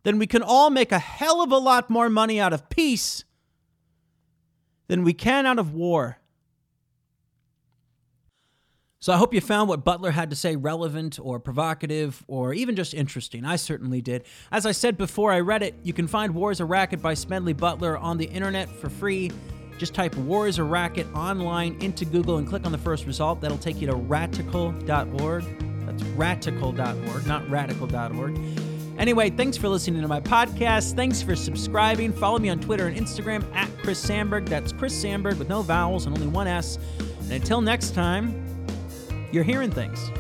then 0.02 0.18
we 0.18 0.26
can 0.26 0.42
all 0.42 0.68
make 0.68 0.92
a 0.92 0.98
hell 0.98 1.40
of 1.40 1.50
a 1.50 1.56
lot 1.56 1.88
more 1.88 2.10
money 2.10 2.38
out 2.38 2.52
of 2.52 2.68
peace 2.68 3.24
than 4.88 5.02
we 5.02 5.14
can 5.14 5.46
out 5.46 5.58
of 5.58 5.72
war. 5.72 6.18
So 9.02 9.12
I 9.12 9.16
hope 9.16 9.34
you 9.34 9.40
found 9.40 9.68
what 9.68 9.82
Butler 9.82 10.12
had 10.12 10.30
to 10.30 10.36
say 10.36 10.54
relevant 10.54 11.18
or 11.20 11.40
provocative 11.40 12.22
or 12.28 12.54
even 12.54 12.76
just 12.76 12.94
interesting. 12.94 13.44
I 13.44 13.56
certainly 13.56 14.00
did. 14.00 14.22
As 14.52 14.64
I 14.64 14.70
said 14.70 14.96
before 14.96 15.32
I 15.32 15.40
read 15.40 15.64
it, 15.64 15.74
you 15.82 15.92
can 15.92 16.06
find 16.06 16.32
War 16.32 16.52
is 16.52 16.60
a 16.60 16.64
Racket 16.64 17.02
by 17.02 17.14
Smedley 17.14 17.52
Butler 17.52 17.98
on 17.98 18.16
the 18.16 18.26
internet 18.26 18.68
for 18.68 18.88
free. 18.88 19.32
Just 19.76 19.92
type 19.92 20.14
War 20.18 20.46
is 20.46 20.58
a 20.58 20.62
Racket 20.62 21.12
online 21.16 21.82
into 21.82 22.04
Google 22.04 22.38
and 22.38 22.46
click 22.46 22.64
on 22.64 22.70
the 22.70 22.78
first 22.78 23.04
result. 23.04 23.40
That'll 23.40 23.58
take 23.58 23.80
you 23.80 23.88
to 23.88 23.96
ratical.org. 23.96 25.44
That's 25.84 26.02
ratical.org, 26.04 27.26
not 27.26 27.50
radical.org. 27.50 28.38
Anyway, 28.98 29.30
thanks 29.30 29.56
for 29.56 29.68
listening 29.68 30.00
to 30.02 30.06
my 30.06 30.20
podcast. 30.20 30.94
Thanks 30.94 31.20
for 31.20 31.34
subscribing. 31.34 32.12
Follow 32.12 32.38
me 32.38 32.50
on 32.50 32.60
Twitter 32.60 32.86
and 32.86 32.96
Instagram 32.96 33.52
at 33.52 33.68
Chris 33.78 33.98
Sandberg. 33.98 34.44
That's 34.46 34.70
Chris 34.72 34.94
Sandberg 34.94 35.38
with 35.38 35.48
no 35.48 35.62
vowels 35.62 36.06
and 36.06 36.16
only 36.16 36.28
one 36.28 36.46
S. 36.46 36.78
And 37.22 37.32
until 37.32 37.60
next 37.60 37.96
time, 37.96 38.51
you're 39.32 39.42
hearing 39.42 39.70
things. 39.70 40.12